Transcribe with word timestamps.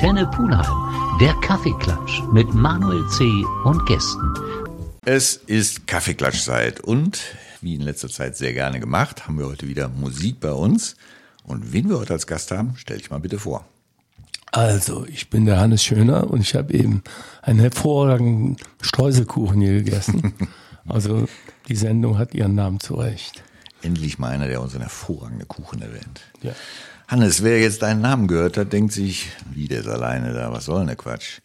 Antenne 0.00 0.26
Pulheim. 0.28 1.18
Der 1.20 1.34
Kaffeeklatsch 1.42 2.22
mit 2.32 2.54
Manuel 2.54 3.06
C. 3.10 3.44
und 3.64 3.84
Gästen. 3.84 4.32
Es 5.04 5.36
ist 5.36 5.86
Kaffeeklatschzeit 5.86 6.80
und 6.80 7.20
wie 7.60 7.74
in 7.74 7.82
letzter 7.82 8.08
Zeit 8.08 8.34
sehr 8.34 8.54
gerne 8.54 8.80
gemacht, 8.80 9.26
haben 9.26 9.38
wir 9.38 9.44
heute 9.44 9.68
wieder 9.68 9.90
Musik 9.90 10.40
bei 10.40 10.52
uns. 10.52 10.96
Und 11.44 11.74
wen 11.74 11.90
wir 11.90 11.98
heute 11.98 12.14
als 12.14 12.26
Gast 12.26 12.50
haben, 12.50 12.76
stell 12.76 12.96
dich 12.96 13.10
mal 13.10 13.20
bitte 13.20 13.38
vor. 13.38 13.66
Also, 14.52 15.04
ich 15.04 15.28
bin 15.28 15.44
der 15.44 15.58
Hannes 15.60 15.84
Schöner 15.84 16.30
und 16.30 16.40
ich 16.40 16.54
habe 16.54 16.72
eben 16.72 17.02
einen 17.42 17.58
hervorragenden 17.58 18.56
Streuselkuchen 18.80 19.60
hier 19.60 19.82
gegessen. 19.82 20.32
also, 20.88 21.28
die 21.68 21.76
Sendung 21.76 22.16
hat 22.16 22.32
ihren 22.32 22.54
Namen 22.54 22.80
zurecht. 22.80 23.42
Endlich 23.82 24.18
mal 24.18 24.30
einer, 24.30 24.48
der 24.48 24.62
unseren 24.62 24.80
hervorragenden 24.80 25.46
Kuchen 25.46 25.82
erwähnt. 25.82 26.22
Ja. 26.40 26.52
Hannes, 27.10 27.42
wer 27.42 27.58
jetzt 27.58 27.82
deinen 27.82 28.02
Namen 28.02 28.28
gehört 28.28 28.56
hat, 28.56 28.72
denkt 28.72 28.92
sich, 28.92 29.30
wie 29.52 29.66
der 29.66 29.80
ist 29.80 29.88
alleine 29.88 30.32
da, 30.32 30.52
was 30.52 30.66
soll 30.66 30.78
denn 30.78 30.86
der 30.86 30.94
Quatsch? 30.96 31.40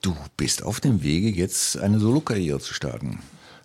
Du 0.00 0.16
bist 0.38 0.62
auf 0.62 0.80
dem 0.80 1.02
Wege, 1.02 1.28
jetzt 1.28 1.76
eine 1.78 1.98
Solokarriere 1.98 2.58
zu 2.58 2.72
starten. 2.72 3.18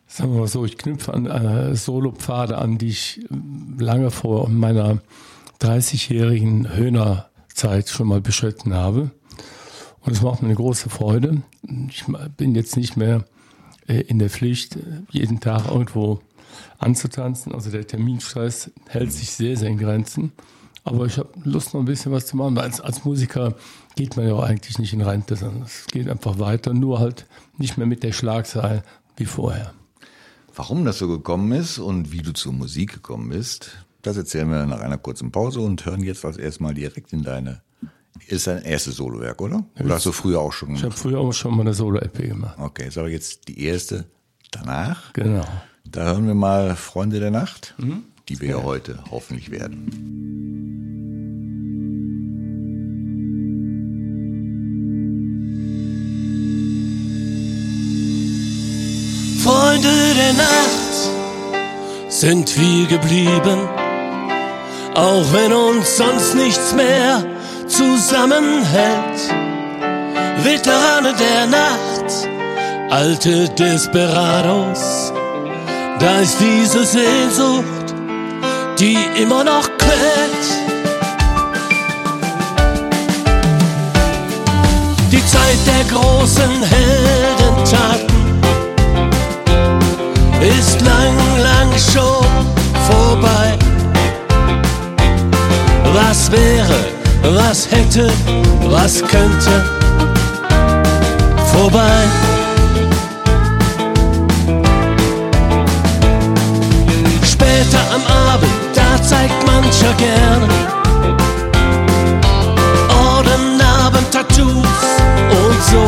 Sagen 0.05 0.33
wir 0.33 0.41
mal 0.41 0.47
so, 0.49 0.65
ich 0.65 0.77
knüpfe 0.77 1.13
an 1.13 1.27
äh, 1.27 1.77
Solopfade 1.77 2.57
an, 2.57 2.77
die 2.77 2.89
ich 2.89 3.25
lange 3.77 4.11
vor 4.11 4.49
meiner 4.49 5.01
30-jährigen 5.61 6.75
Höhnerzeit 6.75 7.87
schon 7.87 8.09
mal 8.09 8.19
beschritten 8.19 8.73
habe. 8.73 9.11
Und 10.01 10.11
es 10.11 10.21
macht 10.21 10.41
mir 10.41 10.49
eine 10.49 10.57
große 10.57 10.89
Freude. 10.89 11.41
Ich 11.87 12.03
bin 12.35 12.53
jetzt 12.53 12.75
nicht 12.75 12.97
mehr 12.97 13.23
äh, 13.87 14.01
in 14.01 14.19
der 14.19 14.29
Pflicht, 14.29 14.77
jeden 15.09 15.39
Tag 15.39 15.69
irgendwo 15.69 16.19
anzutanzen. 16.79 17.55
Also 17.55 17.71
der 17.71 17.87
Terminstress 17.87 18.71
hält 18.89 19.13
sich 19.13 19.31
sehr, 19.31 19.55
sehr 19.55 19.69
in 19.69 19.77
Grenzen. 19.77 20.33
Aber 20.83 21.05
ich 21.05 21.17
habe 21.17 21.29
Lust, 21.43 21.73
noch 21.73 21.81
ein 21.81 21.85
bisschen 21.85 22.11
was 22.11 22.25
zu 22.25 22.37
machen. 22.37 22.57
Als, 22.57 22.81
als 22.81 23.05
Musiker 23.05 23.55
geht 23.95 24.17
man 24.17 24.27
ja 24.27 24.33
auch 24.33 24.43
eigentlich 24.43 24.79
nicht 24.79 24.93
in 24.93 25.01
Rente, 25.01 25.35
sondern 25.35 25.63
es 25.63 25.85
geht 25.87 26.09
einfach 26.09 26.39
weiter, 26.39 26.73
nur 26.73 26.99
halt 26.99 27.27
nicht 27.57 27.77
mehr 27.77 27.87
mit 27.87 28.03
der 28.03 28.13
Schlagzahl 28.13 28.83
wie 29.15 29.25
vorher. 29.25 29.73
Warum 30.55 30.83
das 30.83 30.97
so 30.97 31.07
gekommen 31.07 31.51
ist 31.51 31.77
und 31.77 32.11
wie 32.11 32.21
du 32.21 32.33
zur 32.33 32.53
Musik 32.53 32.93
gekommen 32.93 33.29
bist, 33.29 33.85
das 34.01 34.17
erzählen 34.17 34.49
wir 34.49 34.65
nach 34.65 34.81
einer 34.81 34.97
kurzen 34.97 35.31
Pause 35.31 35.61
und 35.61 35.85
hören 35.85 36.03
jetzt 36.03 36.25
als 36.25 36.37
erstmal 36.37 36.73
direkt 36.73 37.13
in 37.13 37.23
deine. 37.23 37.61
Ist 38.27 38.47
dein 38.47 38.63
erstes 38.63 38.97
Solowerk, 38.97 39.41
oder? 39.41 39.63
Oder 39.79 39.95
hast 39.95 40.05
du 40.05 40.11
früher 40.11 40.39
auch 40.39 40.51
schon 40.51 40.69
gemacht? 40.69 40.83
Ich 40.83 40.85
habe 40.85 40.95
früher 40.95 41.19
auch 41.19 41.31
schon 41.31 41.55
mal 41.55 41.61
eine 41.61 41.73
Solo-EP 41.73 42.17
gemacht. 42.17 42.55
Okay, 42.57 42.87
ist 42.87 42.97
aber 42.97 43.09
jetzt 43.09 43.47
die 43.47 43.63
erste 43.63 44.05
danach. 44.51 45.13
Genau. 45.13 45.45
Da 45.85 46.05
hören 46.05 46.27
wir 46.27 46.35
mal 46.35 46.75
Freunde 46.75 47.19
der 47.19 47.31
Nacht, 47.31 47.73
mhm. 47.77 48.03
Die 48.29 48.39
wir 48.39 48.49
ja 48.49 48.63
heute 48.63 48.99
hoffentlich 49.09 49.51
werden. 49.51 50.11
Freunde 59.43 60.13
der 60.15 60.33
Nacht 60.33 62.11
sind 62.11 62.59
wir 62.59 62.85
geblieben, 62.87 63.67
auch 64.93 65.33
wenn 65.33 65.51
uns 65.51 65.97
sonst 65.97 66.35
nichts 66.35 66.73
mehr 66.73 67.25
zusammenhält. 67.67 69.19
Veteranen 70.43 71.15
der 71.17 71.47
Nacht, 71.47 72.29
alte 72.91 73.49
Desperados, 73.49 75.11
da 75.99 76.19
ist 76.19 76.37
diese 76.39 76.83
Sehnsucht, 76.83 77.80
die 78.81 78.97
immer 79.21 79.43
noch 79.43 79.69
quält. 79.77 80.45
Die 85.11 85.23
Zeit 85.27 85.59
der 85.67 85.83
großen 85.93 86.63
Heldentaten 86.63 88.41
ist 90.57 90.81
lang, 90.81 91.15
lang 91.43 91.69
schon 91.77 92.25
vorbei. 92.89 93.55
Was 95.93 96.31
wäre, 96.31 96.79
was 97.35 97.69
hätte, 97.69 98.11
was 98.67 99.01
könnte 99.01 99.63
vorbei. 101.53 102.07
Später 107.23 107.81
am 107.93 108.03
Abend, 108.33 108.60
zeigt 109.11 109.45
mancher 109.45 109.93
gerne 109.97 110.47
Orden, 113.07 113.57
Narben, 113.57 114.05
Tattoos 114.09 114.81
und 115.41 115.59
so. 115.71 115.85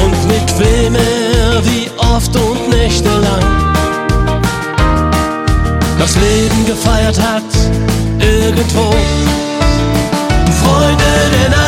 Und 0.00 0.18
mit 0.32 0.48
wem 0.60 0.94
er 0.94 1.64
wie 1.64 1.90
oft 2.14 2.34
und 2.36 2.68
nächtelang 2.68 3.46
das 5.98 6.16
Leben 6.16 6.66
gefeiert 6.66 7.18
hat, 7.18 7.50
irgendwo. 8.18 8.86
Freunde 10.60 11.12
der 11.32 11.61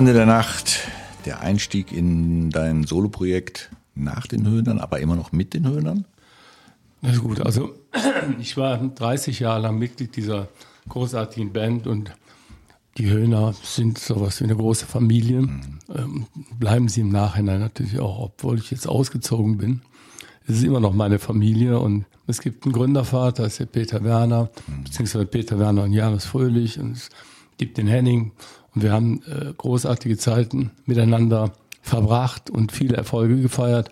Freunde 0.00 0.14
der 0.14 0.24
Nacht, 0.24 0.88
der 1.26 1.40
Einstieg 1.40 1.92
in 1.92 2.48
dein 2.48 2.84
Soloprojekt 2.84 3.68
nach 3.94 4.26
den 4.26 4.48
Höhnern, 4.48 4.78
aber 4.78 4.98
immer 5.00 5.14
noch 5.14 5.30
mit 5.30 5.52
den 5.52 5.68
Höhnern? 5.68 6.06
Na 7.02 7.14
gut, 7.18 7.42
also 7.42 7.74
ich 8.40 8.56
war 8.56 8.78
30 8.78 9.40
Jahre 9.40 9.60
lang 9.60 9.78
Mitglied 9.78 10.16
dieser 10.16 10.48
großartigen 10.88 11.52
Band 11.52 11.86
und 11.86 12.12
die 12.96 13.10
Höhner 13.10 13.52
sind 13.62 13.98
sowas 13.98 14.40
wie 14.40 14.44
eine 14.44 14.56
große 14.56 14.86
Familie. 14.86 15.42
Mhm. 15.42 15.78
Ähm, 15.94 16.26
bleiben 16.58 16.88
sie 16.88 17.02
im 17.02 17.10
Nachhinein 17.10 17.60
natürlich 17.60 18.00
auch, 18.00 18.20
obwohl 18.20 18.58
ich 18.58 18.70
jetzt 18.70 18.88
ausgezogen 18.88 19.58
bin. 19.58 19.82
Es 20.48 20.56
ist 20.56 20.64
immer 20.64 20.80
noch 20.80 20.94
meine 20.94 21.18
Familie 21.18 21.78
und 21.78 22.06
es 22.26 22.40
gibt 22.40 22.64
einen 22.64 22.72
Gründervater, 22.72 23.42
das 23.42 23.52
ist 23.52 23.60
der 23.60 23.66
Peter 23.66 24.02
Werner, 24.02 24.48
mhm. 24.66 24.84
beziehungsweise 24.84 25.26
Peter 25.26 25.58
Werner 25.58 25.82
und 25.82 25.92
Janus 25.92 26.24
Fröhlich 26.24 26.80
und 26.80 26.92
es 26.92 27.10
gibt 27.58 27.76
den 27.76 27.86
Henning 27.86 28.32
und 28.74 28.82
wir 28.82 28.92
haben 28.92 29.22
äh, 29.26 29.52
großartige 29.56 30.16
Zeiten 30.16 30.70
miteinander 30.86 31.52
verbracht 31.82 32.50
und 32.50 32.72
viele 32.72 32.96
Erfolge 32.96 33.40
gefeiert. 33.40 33.90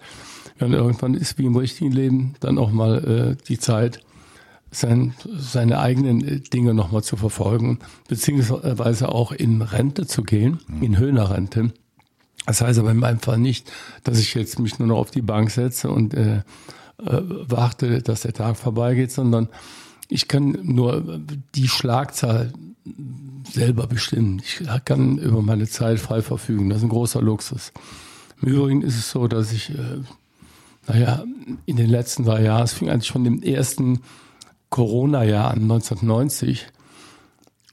Und 0.61 0.73
irgendwann 0.73 1.15
ist 1.15 1.39
wie 1.39 1.47
im 1.47 1.57
richtigen 1.57 1.93
Leben 1.93 2.35
dann 2.41 2.59
auch 2.59 2.71
mal 2.71 3.37
äh, 3.39 3.45
die 3.47 3.59
Zeit, 3.59 4.01
sein, 4.71 5.15
seine 5.37 5.79
eigenen 5.79 6.27
äh, 6.27 6.41
Dinge 6.41 6.75
nochmal 6.75 7.03
zu 7.03 7.17
verfolgen, 7.17 7.79
beziehungsweise 8.09 9.09
auch 9.09 9.33
in 9.33 9.63
Rente 9.63 10.07
zu 10.07 10.23
gehen, 10.23 10.61
mhm. 10.69 10.83
in 10.83 10.99
Höhnerrente. 10.99 11.73
Das 12.47 12.61
heißt 12.61 12.79
aber 12.79 12.93
in 12.93 12.99
meinem 12.99 13.21
Fall 13.21 13.39
nicht, 13.39 13.71
dass 14.05 14.19
ich 14.19 14.35
jetzt 14.35 14.59
mich 14.59 14.79
nur 14.79 14.89
noch 14.89 14.99
auf 14.99 15.11
die 15.11 15.23
Bank 15.23 15.51
setze 15.51 15.91
und 15.91 16.15
äh, 16.15 16.37
äh, 16.37 16.43
warte, 16.99 18.03
dass 18.03 18.23
der 18.23 18.33
Tag 18.33 18.57
vorbeigeht, 18.57 19.13
sondern 19.13 19.49
ich 20.09 20.29
kann 20.29 20.59
nur 20.63 21.21
die 21.55 21.69
Schlagzahl 21.69 22.53
selber 23.50 23.87
bestimmen. 23.87 24.40
Ich 24.44 24.62
kann 24.85 25.19
über 25.19 25.43
meine 25.43 25.69
Zeit 25.69 25.99
frei 25.99 26.23
verfügen. 26.23 26.69
Das 26.69 26.79
ist 26.79 26.85
ein 26.85 26.90
großer 26.90 27.23
Luxus. 27.23 27.73
Im 28.43 28.49
Übrigen 28.49 28.82
ist 28.82 28.96
es 28.96 29.11
so, 29.11 29.26
dass 29.26 29.52
ich, 29.52 29.70
äh, 29.70 30.00
naja, 30.87 31.25
in 31.67 31.76
den 31.76 31.88
letzten 31.88 32.25
drei 32.25 32.43
Jahren, 32.43 32.64
es 32.64 32.73
fing 32.73 32.88
eigentlich 32.88 33.06
schon 33.06 33.26
im 33.26 33.43
ersten 33.43 34.00
Corona-Jahr 34.70 35.50
an, 35.50 35.62
1990, 35.62 36.67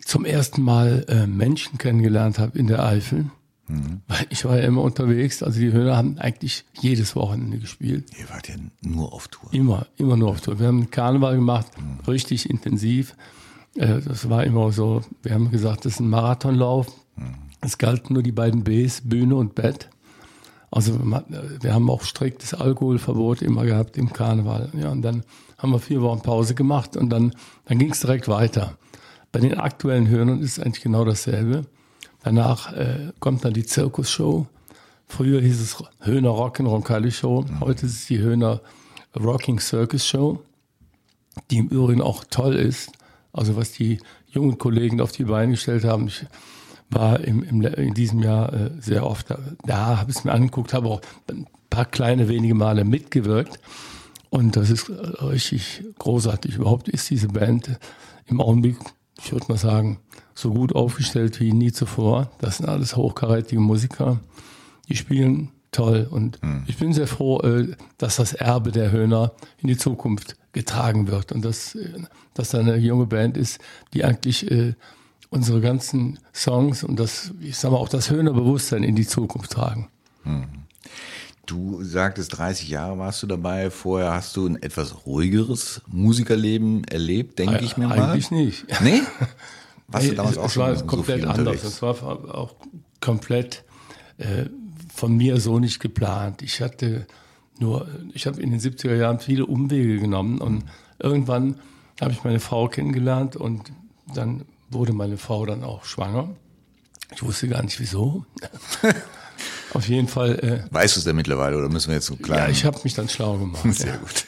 zum 0.04 0.26
ersten 0.26 0.62
Mal 0.62 1.06
äh, 1.08 1.28
Menschen 1.28 1.78
kennengelernt 1.78 2.40
habe 2.40 2.58
in 2.58 2.68
der 2.68 2.84
Eifel. 2.84 3.26
Mhm. 3.68 4.02
Ich 4.30 4.46
war 4.46 4.58
ja 4.58 4.66
immer 4.66 4.84
unterwegs, 4.84 5.42
also 5.42 5.60
die 5.60 5.72
Höhner 5.72 5.98
haben 5.98 6.20
eigentlich 6.20 6.66
jedes 6.80 7.16
Wochenende 7.16 7.58
gespielt. 7.58 8.06
Ihr 8.20 8.30
wart 8.30 8.48
ja 8.48 8.56
nur 8.82 9.14
auf 9.14 9.28
Tour. 9.28 9.52
Immer, 9.52 9.88
immer 9.98 10.18
nur 10.18 10.30
auf 10.30 10.42
Tour. 10.42 10.60
Wir 10.60 10.68
haben 10.68 10.92
Karneval 10.92 11.36
gemacht, 11.36 11.68
mhm. 11.80 12.00
richtig 12.08 12.50
intensiv. 12.50 13.16
Äh, 13.76 14.02
das 14.02 14.30
war 14.30 14.44
immer 14.44 14.72
so, 14.72 15.02
wir 15.24 15.34
haben 15.34 15.52
gesagt, 15.52 15.86
das 15.86 15.94
ist 15.94 16.00
ein 16.00 16.10
Marathonlauf. 16.10 16.88
Es 17.62 17.78
galten 17.78 18.14
nur 18.14 18.24
die 18.24 18.32
beiden 18.32 18.64
Bs, 18.64 19.02
Bühne 19.06 19.36
und 19.36 19.56
Bett. 19.56 19.90
Also 20.72 21.00
wir 21.62 21.74
haben 21.74 21.90
auch 21.90 22.04
striktes 22.04 22.54
Alkoholverbot 22.54 23.42
immer 23.42 23.64
gehabt 23.64 23.98
im 23.98 24.12
Karneval. 24.12 24.70
Ja, 24.74 24.92
und 24.92 25.02
dann 25.02 25.24
haben 25.58 25.72
wir 25.72 25.80
vier 25.80 26.02
Wochen 26.02 26.22
Pause 26.22 26.54
gemacht 26.54 26.98
und 26.98 27.10
dann, 27.10 27.34
dann 27.66 27.80
ging 27.80 27.92
es 27.92 28.02
direkt 28.02 28.28
weiter. 28.28 28.78
Bei 29.32 29.40
den 29.40 29.56
aktuellen 29.56 30.10
Hörnern 30.10 30.42
ist 30.42 30.58
es 30.58 30.64
eigentlich 30.64 30.84
genau 30.84 31.06
dasselbe. 31.06 31.66
Danach 32.24 32.74
äh, 32.74 33.12
kommt 33.20 33.46
dann 33.46 33.54
die 33.54 33.66
Zirkusshow. 33.66 34.48
Früher 35.08 35.40
hieß 35.42 35.62
es 35.62 35.84
Höhner 36.02 36.32
Rock'n'Roll 36.32 37.12
Show. 37.12 37.42
Mhm. 37.44 37.60
Heute 37.62 37.86
ist 37.86 37.94
es 37.94 38.06
die 38.08 38.20
Höhner 38.20 38.62
Rocking 39.16 39.60
Circus 39.60 40.06
Show, 40.06 40.42
die 41.52 41.60
im 41.60 41.68
Übrigen 41.68 42.02
auch 42.02 42.26
toll 42.30 42.56
ist. 42.56 42.92
Also 43.36 43.56
was 43.56 43.72
die 43.74 44.00
jungen 44.28 44.58
Kollegen 44.58 45.02
auf 45.02 45.12
die 45.12 45.26
Beine 45.26 45.52
gestellt 45.52 45.84
haben. 45.84 46.08
Ich 46.08 46.26
war 46.90 47.20
im, 47.20 47.44
im, 47.44 47.62
in 47.62 47.94
diesem 47.94 48.22
Jahr 48.22 48.54
äh, 48.54 48.72
sehr 48.80 49.06
oft 49.06 49.30
da, 49.30 49.40
da 49.66 49.98
habe 50.00 50.12
ich 50.12 50.18
es 50.18 50.24
mir 50.24 50.32
angeguckt, 50.32 50.74
habe 50.74 50.88
auch 50.88 51.02
ein 51.30 51.48
paar 51.70 51.86
kleine 51.86 52.30
wenige 52.30 52.54
Male 52.54 52.86
mitgewirkt. 52.86 53.60
Und 54.30 54.56
das 54.56 54.70
ist 54.70 54.90
äh, 54.90 54.94
richtig 55.24 55.84
großartig. 55.98 56.56
Überhaupt 56.56 56.88
ist 56.88 57.10
diese 57.10 57.28
Band 57.28 57.80
im 58.28 58.40
Augenblick, 58.40 58.78
ich 59.22 59.32
würde 59.32 59.48
mal 59.50 59.58
sagen, 59.58 60.00
so 60.34 60.54
gut 60.54 60.76
aufgestellt 60.76 61.40
wie 61.40 61.54
nie 61.54 61.72
zuvor. 61.72 62.30
Das 62.40 62.58
sind 62.58 62.68
alles 62.68 62.96
hochkarätige 62.96 63.62
Musiker. 63.62 64.20
Die 64.88 64.96
spielen 64.96 65.52
toll. 65.76 66.08
Und 66.10 66.42
mhm. 66.42 66.64
ich 66.68 66.78
bin 66.78 66.94
sehr 66.94 67.08
froh, 67.08 67.40
äh, 67.42 67.76
dass 67.98 68.18
das 68.18 68.34
Erbe 68.34 68.72
der 68.72 68.92
Höhner 68.92 69.34
in 69.58 69.68
die 69.68 69.78
Zukunft 69.78 70.36
getragen 70.54 71.08
wird. 71.08 71.32
Und 71.32 71.44
dass, 71.44 71.76
äh, 71.76 71.90
dass 72.34 72.50
da 72.50 72.60
eine 72.60 72.78
junge 72.78 73.06
Band 73.06 73.38
ist, 73.38 73.60
die 73.94 74.04
eigentlich 74.04 74.48
unsere 75.30 75.60
ganzen 75.60 76.20
Songs 76.34 76.84
und 76.84 77.00
das, 77.00 77.32
ich 77.42 77.58
sag 77.58 77.72
mal, 77.72 77.78
auch 77.78 77.90
das 77.90 78.10
Höhnerbewusstsein 78.10 78.84
in 78.84 78.96
die 78.96 79.06
Zukunft 79.06 79.52
tragen. 79.52 79.90
Hm. 80.24 80.46
Du 81.46 81.84
sagtest, 81.84 82.38
30 82.38 82.70
Jahre 82.70 82.98
warst 82.98 83.22
du 83.22 83.28
dabei. 83.28 83.70
Vorher 83.70 84.14
hast 84.14 84.36
du 84.36 84.48
ein 84.48 84.62
etwas 84.64 85.06
ruhigeres 85.06 85.82
Musikerleben 85.88 86.84
erlebt, 86.86 87.38
denke 87.38 87.60
ich 87.64 87.78
mir 87.78 87.88
mal. 87.88 88.02
Eigentlich 88.02 88.32
nicht. 88.32 88.66
Nee? 88.82 89.02
Warst 89.88 90.08
du 90.08 90.16
damals 90.16 90.32
es, 90.32 90.38
auch 90.40 90.46
es 90.46 90.54
schon 90.54 90.64
war 90.64 90.76
so 90.76 90.86
komplett 90.86 91.20
viel 91.20 91.30
anders. 91.30 91.64
Es 91.64 91.82
war 91.84 91.96
auch 92.34 92.56
komplett 93.02 93.64
äh, 94.18 94.46
von 94.96 95.16
mir 95.16 95.40
so 95.40 95.60
nicht 95.60 95.80
geplant. 95.80 96.42
Ich 96.42 96.62
hatte 96.62 97.06
nur, 97.60 97.88
ich 98.14 98.28
habe 98.28 98.42
in 98.42 98.52
den 98.52 98.60
70er 98.60 98.96
Jahren 98.96 99.20
viele 99.20 99.46
Umwege 99.46 100.00
genommen 100.00 100.40
und 100.40 100.64
irgendwann 101.00 101.56
habe 102.02 102.14
ich 102.14 102.24
meine 102.24 102.40
Frau 102.40 102.68
kennengelernt 102.68 103.36
und 103.36 103.72
dann 104.14 104.46
wurde 104.70 104.94
meine 104.94 105.18
Frau 105.18 105.46
dann 105.46 105.64
auch 105.64 105.84
schwanger. 105.84 106.30
Ich 107.14 107.24
wusste 107.24 107.48
gar 107.48 107.62
nicht 107.62 107.80
wieso. 107.80 108.26
Auf 109.74 109.88
jeden 109.90 110.08
Fall. 110.08 110.40
Äh, 110.40 110.74
weißt 110.74 110.96
du 110.96 111.00
es 111.00 111.04
denn 111.04 111.16
mittlerweile 111.16 111.58
oder 111.58 111.70
müssen 111.70 111.90
wir 111.90 111.96
jetzt 111.96 112.08
so 112.08 112.16
klar? 112.16 112.40
Ja, 112.40 112.50
ich 112.50 112.64
habe 112.64 112.80
mich 112.84 112.94
dann 112.94 113.10
schlau 113.10 113.38
gemacht. 113.38 113.74
Sehr 113.74 113.94
ja. 113.94 113.98
gut. 113.98 114.26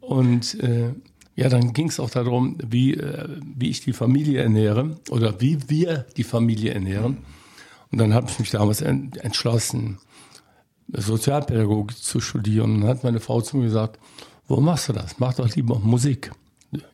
Und 0.00 0.60
äh, 0.60 0.92
ja, 1.34 1.48
dann 1.48 1.72
ging 1.72 1.88
es 1.88 1.98
auch 1.98 2.10
darum, 2.10 2.58
wie, 2.64 2.94
äh, 2.94 3.28
wie 3.56 3.70
ich 3.70 3.80
die 3.80 3.92
Familie 3.92 4.42
ernähre 4.42 4.96
oder 5.10 5.40
wie 5.40 5.68
wir 5.68 6.06
die 6.16 6.24
Familie 6.24 6.72
ernähren. 6.72 7.18
Und 7.92 7.98
dann 7.98 8.14
habe 8.14 8.28
ich 8.30 8.38
mich 8.38 8.50
damals 8.50 8.80
en 8.80 9.12
entschlossen, 9.12 9.98
Sozialpädagogik 10.88 11.96
zu 11.96 12.20
studieren. 12.20 12.74
Und 12.74 12.80
dann 12.82 12.90
hat 12.90 13.04
meine 13.04 13.20
Frau 13.20 13.40
zu 13.40 13.58
mir 13.58 13.64
gesagt, 13.64 13.98
wo 14.48 14.60
machst 14.60 14.88
du 14.88 14.92
das? 14.92 15.18
Mach 15.18 15.34
doch 15.34 15.54
lieber 15.54 15.78
Musik. 15.78 16.32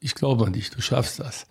Ich 0.01 0.15
glaube 0.15 0.47
an 0.47 0.53
dich, 0.53 0.71
du 0.71 0.81
schaffst 0.81 1.21
das. 1.21 1.47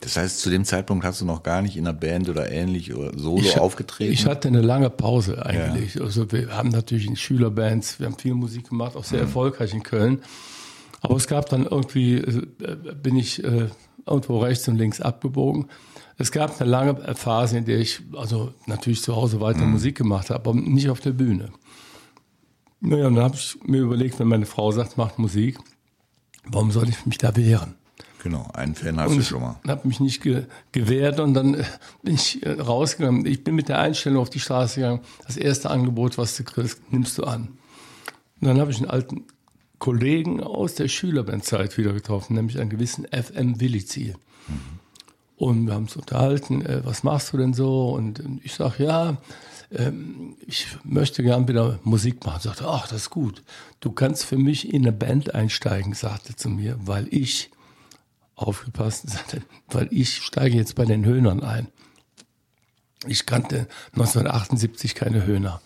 Das 0.00 0.16
heißt, 0.16 0.40
zu 0.40 0.50
dem 0.50 0.64
Zeitpunkt 0.64 1.04
hast 1.04 1.20
du 1.20 1.24
noch 1.24 1.42
gar 1.42 1.60
nicht 1.60 1.76
in 1.76 1.86
einer 1.86 1.96
Band 1.96 2.28
oder 2.28 2.50
ähnlich 2.50 2.94
oder 2.94 3.16
solo 3.18 3.42
ich, 3.42 3.58
aufgetreten? 3.58 4.12
Ich 4.12 4.26
hatte 4.26 4.48
eine 4.48 4.62
lange 4.62 4.88
Pause 4.88 5.44
eigentlich. 5.44 5.96
Ja. 5.96 6.02
Also 6.02 6.32
wir 6.32 6.56
haben 6.56 6.70
natürlich 6.70 7.06
in 7.06 7.16
Schülerbands, 7.16 8.00
wir 8.00 8.06
haben 8.06 8.16
viel 8.16 8.34
Musik 8.34 8.70
gemacht, 8.70 8.96
auch 8.96 9.04
sehr 9.04 9.18
mhm. 9.18 9.26
erfolgreich 9.26 9.74
in 9.74 9.82
Köln. 9.82 10.22
Aber 11.02 11.16
es 11.16 11.26
gab 11.26 11.48
dann 11.50 11.66
irgendwie, 11.66 12.16
äh, 12.16 12.46
bin 13.02 13.16
ich 13.16 13.44
äh, 13.44 13.68
irgendwo 14.06 14.38
rechts 14.38 14.66
und 14.68 14.76
links 14.76 15.00
abgebogen. 15.00 15.66
Es 16.20 16.30
gab 16.30 16.60
eine 16.60 16.68
lange 16.68 17.14
Phase, 17.14 17.56
in 17.56 17.64
der 17.64 17.78
ich 17.78 18.02
also 18.14 18.52
natürlich 18.66 19.02
zu 19.02 19.16
Hause 19.16 19.40
weiter 19.40 19.64
mhm. 19.64 19.72
Musik 19.72 19.96
gemacht 19.96 20.28
habe, 20.28 20.50
aber 20.50 20.54
nicht 20.54 20.90
auf 20.90 21.00
der 21.00 21.12
Bühne. 21.12 21.48
Naja, 22.80 23.06
und 23.06 23.14
dann 23.14 23.24
habe 23.24 23.36
ich 23.36 23.56
mir 23.64 23.80
überlegt, 23.80 24.18
wenn 24.18 24.28
meine 24.28 24.44
Frau 24.44 24.70
sagt, 24.70 24.98
macht 24.98 25.18
Musik, 25.18 25.58
warum 26.44 26.72
soll 26.72 26.90
ich 26.90 27.06
mich 27.06 27.16
da 27.16 27.34
wehren? 27.36 27.74
Genau, 28.22 28.46
einen 28.52 28.74
Fan 28.74 29.00
hast 29.00 29.16
du 29.16 29.22
schon 29.22 29.40
mal. 29.40 29.56
Ich 29.64 29.70
habe 29.70 29.88
mich 29.88 29.98
nicht 29.98 30.20
ge 30.20 30.44
gewehrt 30.72 31.20
und 31.20 31.32
dann 31.32 31.54
äh, 31.54 31.64
bin 32.02 32.16
ich 32.16 32.44
äh, 32.44 32.50
rausgegangen. 32.50 33.24
Ich 33.24 33.42
bin 33.42 33.54
mit 33.54 33.70
der 33.70 33.78
Einstellung 33.78 34.20
auf 34.20 34.28
die 34.28 34.40
Straße 34.40 34.80
gegangen. 34.80 35.00
Das 35.26 35.38
erste 35.38 35.70
Angebot, 35.70 36.18
was 36.18 36.36
du 36.36 36.44
kriegst, 36.44 36.92
nimmst 36.92 37.16
du 37.16 37.24
an. 37.24 37.48
Und 38.42 38.48
dann 38.48 38.60
habe 38.60 38.70
ich 38.72 38.76
einen 38.76 38.90
alten 38.90 39.24
Kollegen 39.78 40.42
aus 40.42 40.74
der 40.74 40.88
Schülerbandzeit 40.88 41.78
wieder 41.78 41.94
getroffen, 41.94 42.34
nämlich 42.34 42.60
einen 42.60 42.68
gewissen 42.68 43.06
FM 43.06 43.58
Williziel. 43.58 44.16
Mhm. 44.48 44.79
Und 45.40 45.66
wir 45.66 45.72
haben 45.72 45.84
uns 45.84 45.96
unterhalten, 45.96 46.60
äh, 46.66 46.84
was 46.84 47.02
machst 47.02 47.32
du 47.32 47.38
denn 47.38 47.54
so? 47.54 47.92
Und, 47.92 48.22
ich 48.42 48.52
sage, 48.52 48.84
ja, 48.84 49.16
ähm, 49.72 50.36
ich 50.46 50.66
möchte 50.84 51.22
gern 51.22 51.48
wieder 51.48 51.78
Musik 51.82 52.26
machen. 52.26 52.42
Sagte, 52.42 52.68
ach, 52.68 52.88
das 52.88 53.04
ist 53.04 53.10
gut. 53.10 53.42
Du 53.80 53.90
kannst 53.90 54.26
für 54.26 54.36
mich 54.36 54.70
in 54.70 54.82
eine 54.82 54.92
Band 54.92 55.34
einsteigen, 55.34 55.94
sagte 55.94 56.36
zu 56.36 56.50
mir, 56.50 56.76
weil 56.84 57.08
ich 57.10 57.50
aufgepasst, 58.34 59.08
sagte, 59.08 59.40
weil 59.70 59.88
ich 59.90 60.16
steige 60.18 60.58
jetzt 60.58 60.74
bei 60.74 60.84
den 60.84 61.06
Höhnern 61.06 61.42
ein. 61.42 61.68
Ich 63.06 63.24
kannte 63.24 63.66
1978 63.94 64.94
keine 64.94 65.24
Höhner. 65.24 65.62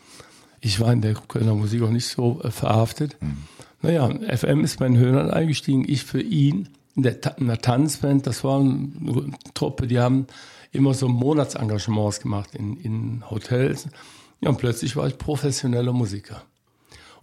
Ich 0.61 0.79
war 0.79 0.93
in 0.93 1.01
der 1.01 1.15
Kölner 1.15 1.57
Musik 1.57 1.83
auch 1.83 1.91
nicht 1.91 2.07
so 2.07 2.41
äh, 2.45 2.53
verhaftet. 2.53 3.21
Mhm. 3.21 3.39
Naja, 3.83 4.09
FM 4.37 4.63
ist 4.63 4.79
bei 4.79 4.87
den 4.87 4.99
Höhnern 4.99 5.33
eingestiegen, 5.33 5.85
ich 5.85 6.05
für 6.05 6.23
ihn 6.23 6.69
der, 7.03 7.39
in 7.39 7.47
der 7.47 7.61
Tanzband. 7.61 8.27
Das 8.27 8.45
war 8.45 8.61
eine 8.61 9.33
Truppe, 9.55 9.87
die 9.87 9.99
haben 9.99 10.27
immer 10.73 10.95
so 10.95 11.09
Monatsengagements 11.09 12.21
gemacht 12.21 12.55
in, 12.55 12.77
in 12.77 13.31
Hotels. 13.31 13.89
Ja, 14.41 14.51
und 14.51 14.59
plötzlich 14.59 14.97
war 14.97 15.07
ich 15.07 15.19
professioneller 15.19 15.93
Musiker. 15.93 16.43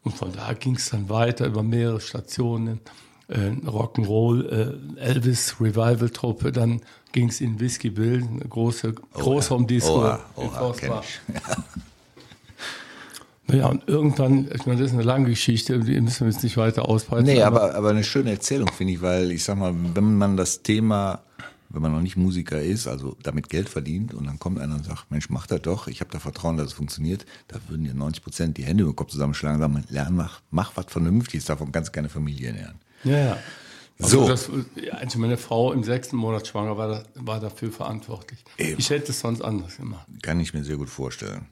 Und 0.03 0.15
von 0.15 0.31
da 0.31 0.53
ging 0.53 0.75
es 0.75 0.89
dann 0.89 1.09
weiter 1.09 1.45
über 1.45 1.61
mehrere 1.61 2.01
Stationen 2.01 2.79
äh, 3.27 3.51
Rock'n'Roll, 3.65 4.97
äh, 4.97 4.99
Elvis 4.99 5.55
Revival 5.59 6.09
Truppe, 6.09 6.51
dann 6.51 6.81
ging 7.11 7.29
es 7.29 7.41
in 7.41 7.59
Whisky 7.59 7.89
Bill, 7.89 8.23
eine 8.23 8.39
große 8.39 8.93
Großraumdisco 8.93 9.99
Oha, 9.99 10.19
in 10.37 10.43
oha, 10.47 10.57
Forstbach. 10.57 11.03
Naja, 13.51 13.67
und 13.67 13.87
irgendwann, 13.87 14.49
ich 14.53 14.65
meine, 14.65 14.79
das 14.79 14.91
ist 14.91 14.93
eine 14.93 15.03
lange 15.03 15.29
Geschichte, 15.29 15.79
die 15.79 15.99
müssen 15.99 16.25
wir 16.25 16.31
jetzt 16.31 16.43
nicht 16.43 16.57
weiter 16.57 16.87
ausbreiten. 16.87 17.25
Nee, 17.25 17.41
aber, 17.41 17.75
aber 17.75 17.89
eine 17.89 18.03
schöne 18.03 18.31
Erzählung, 18.31 18.69
finde 18.71 18.93
ich, 18.93 19.01
weil 19.01 19.31
ich 19.31 19.43
sag 19.43 19.57
mal, 19.57 19.73
wenn 19.93 20.17
man 20.17 20.37
das 20.37 20.63
Thema, 20.63 21.21
wenn 21.69 21.81
man 21.81 21.91
noch 21.91 22.01
nicht 22.01 22.17
Musiker 22.17 22.61
ist, 22.61 22.87
also 22.87 23.15
damit 23.23 23.49
Geld 23.49 23.69
verdient 23.69 24.13
und 24.13 24.25
dann 24.27 24.39
kommt 24.39 24.59
einer 24.59 24.75
und 24.75 24.85
sagt, 24.85 25.09
Mensch, 25.11 25.29
mach 25.29 25.47
das 25.47 25.61
doch, 25.61 25.87
ich 25.87 26.01
habe 26.01 26.11
da 26.11 26.19
Vertrauen, 26.19 26.57
dass 26.57 26.67
es 26.67 26.73
funktioniert, 26.73 27.25
da 27.47 27.57
würden 27.67 27.85
dir 27.85 27.93
90 27.93 28.23
Prozent 28.23 28.57
die 28.57 28.63
Hände 28.63 28.83
über 28.83 28.91
den 28.91 28.95
Kopf 28.95 29.11
zusammenschlagen 29.11 29.61
und 29.61 29.73
sagen, 29.73 29.85
lern, 29.89 30.15
mach, 30.15 30.41
mach 30.51 30.71
was 30.75 30.85
Vernünftiges, 30.89 31.45
davon 31.45 31.71
kannst 31.71 31.89
du 31.89 31.93
keine 31.93 32.09
Familie 32.09 32.47
ernähren. 32.49 32.75
Ja, 33.03 33.17
ja. 33.17 33.37
Also 34.01 34.21
So. 34.21 34.27
das, 34.27 34.49
also 34.91 35.19
meine 35.19 35.37
Frau 35.37 35.73
im 35.73 35.83
sechsten 35.83 36.17
Monat 36.17 36.47
schwanger 36.47 36.77
war, 36.77 37.03
war 37.15 37.39
dafür 37.39 37.71
verantwortlich. 37.71 38.43
Eben. 38.57 38.79
Ich 38.79 38.89
hätte 38.89 39.11
es 39.11 39.19
sonst 39.19 39.41
anders 39.41 39.77
gemacht. 39.77 40.07
Kann 40.23 40.39
ich 40.39 40.53
mir 40.53 40.63
sehr 40.63 40.77
gut 40.77 40.89
vorstellen. 40.89 41.45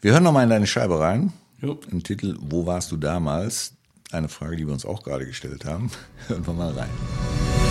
Wir 0.00 0.12
hören 0.12 0.22
nochmal 0.22 0.44
in 0.44 0.50
deine 0.50 0.66
Scheibe 0.66 1.00
rein. 1.00 1.32
Jo. 1.60 1.78
Im 1.90 2.02
Titel 2.02 2.36
Wo 2.40 2.66
warst 2.66 2.92
du 2.92 2.96
damals? 2.96 3.72
Eine 4.10 4.28
Frage, 4.28 4.56
die 4.56 4.66
wir 4.66 4.72
uns 4.72 4.86
auch 4.86 5.02
gerade 5.02 5.26
gestellt 5.26 5.64
haben. 5.64 5.90
Hören 6.28 6.46
wir 6.46 6.54
mal 6.54 6.72
rein. 6.72 7.67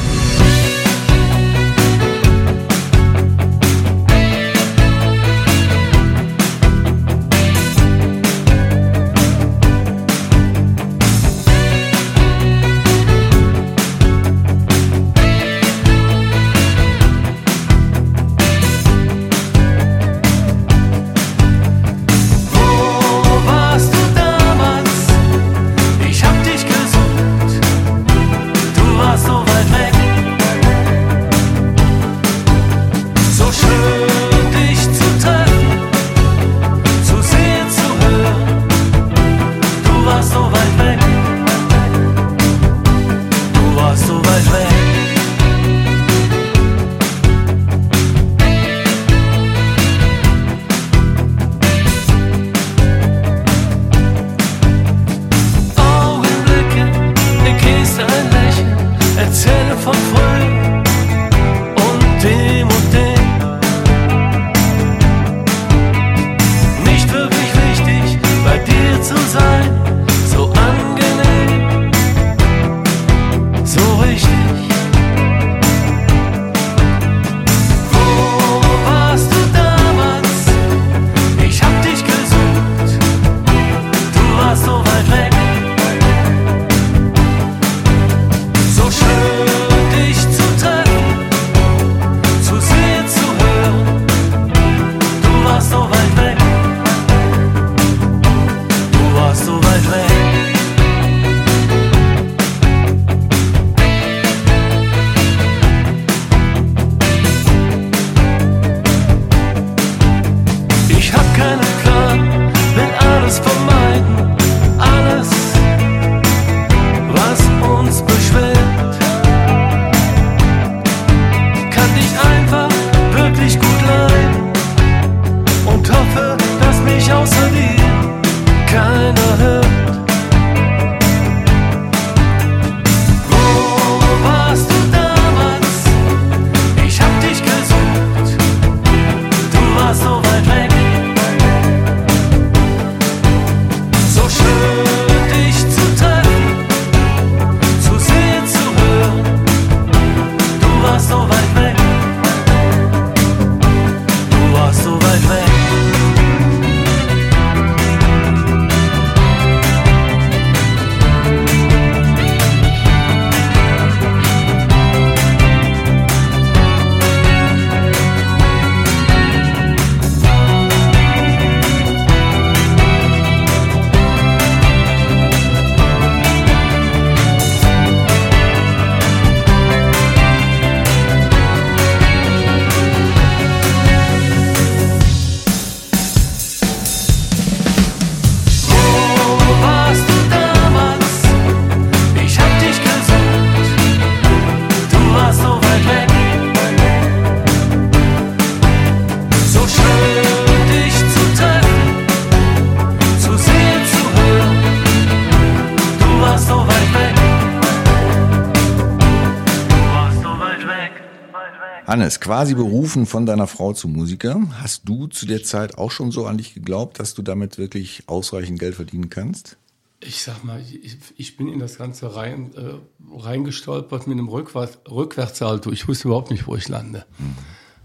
Weit 211.97 212.03
weg. 212.03 212.07
Hannes, 212.07 212.19
quasi 212.19 212.55
berufen 212.55 213.05
von 213.05 213.25
deiner 213.25 213.47
Frau 213.47 213.73
zum 213.73 213.93
Musiker. 213.93 214.41
Hast 214.61 214.87
du 214.87 215.07
zu 215.07 215.25
der 215.25 215.43
Zeit 215.43 215.77
auch 215.77 215.91
schon 215.91 216.11
so 216.11 216.25
an 216.25 216.37
dich 216.37 216.53
geglaubt, 216.53 216.99
dass 216.99 217.13
du 217.13 217.21
damit 217.21 217.57
wirklich 217.57 218.03
ausreichend 218.07 218.59
Geld 218.59 218.75
verdienen 218.75 219.09
kannst? 219.09 219.57
Ich 219.99 220.21
sag 220.21 220.43
mal, 220.43 220.61
ich, 220.61 220.97
ich 221.17 221.37
bin 221.37 221.47
in 221.47 221.59
das 221.59 221.77
Ganze 221.79 222.15
rein, 222.15 222.51
äh, 222.55 222.75
reingestolpert 223.19 224.07
mit 224.07 224.17
einem 224.17 224.27
Rückwärts, 224.27 224.77
Rückwärtssalto. 224.89 225.71
Ich 225.71 225.87
wusste 225.87 226.09
überhaupt 226.09 226.29
nicht, 226.29 226.45
wo 226.47 226.55
ich 226.55 226.67
lande. 226.67 227.05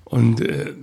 Und 0.04 0.42
äh, 0.42 0.75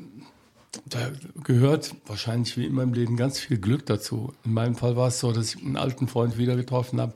da 0.88 1.12
gehört 1.44 1.96
wahrscheinlich 2.08 2.58
wie 2.58 2.66
immer 2.66 2.82
im 2.84 2.94
Leben 2.94 3.16
ganz 3.16 3.40
viel 3.40 3.60
Glück 3.60 3.86
dazu. 3.86 4.34
In 4.44 4.54
meinem 4.54 4.76
Fall 4.76 4.96
war 4.96 5.10
es 5.10 5.20
so, 5.20 5.32
dass 5.32 5.54
ich 5.54 5.64
einen 5.64 5.78
alten 5.78 6.08
Freund 6.08 6.38
wieder 6.40 6.56
getroffen 6.56 7.00
habe, 7.00 7.14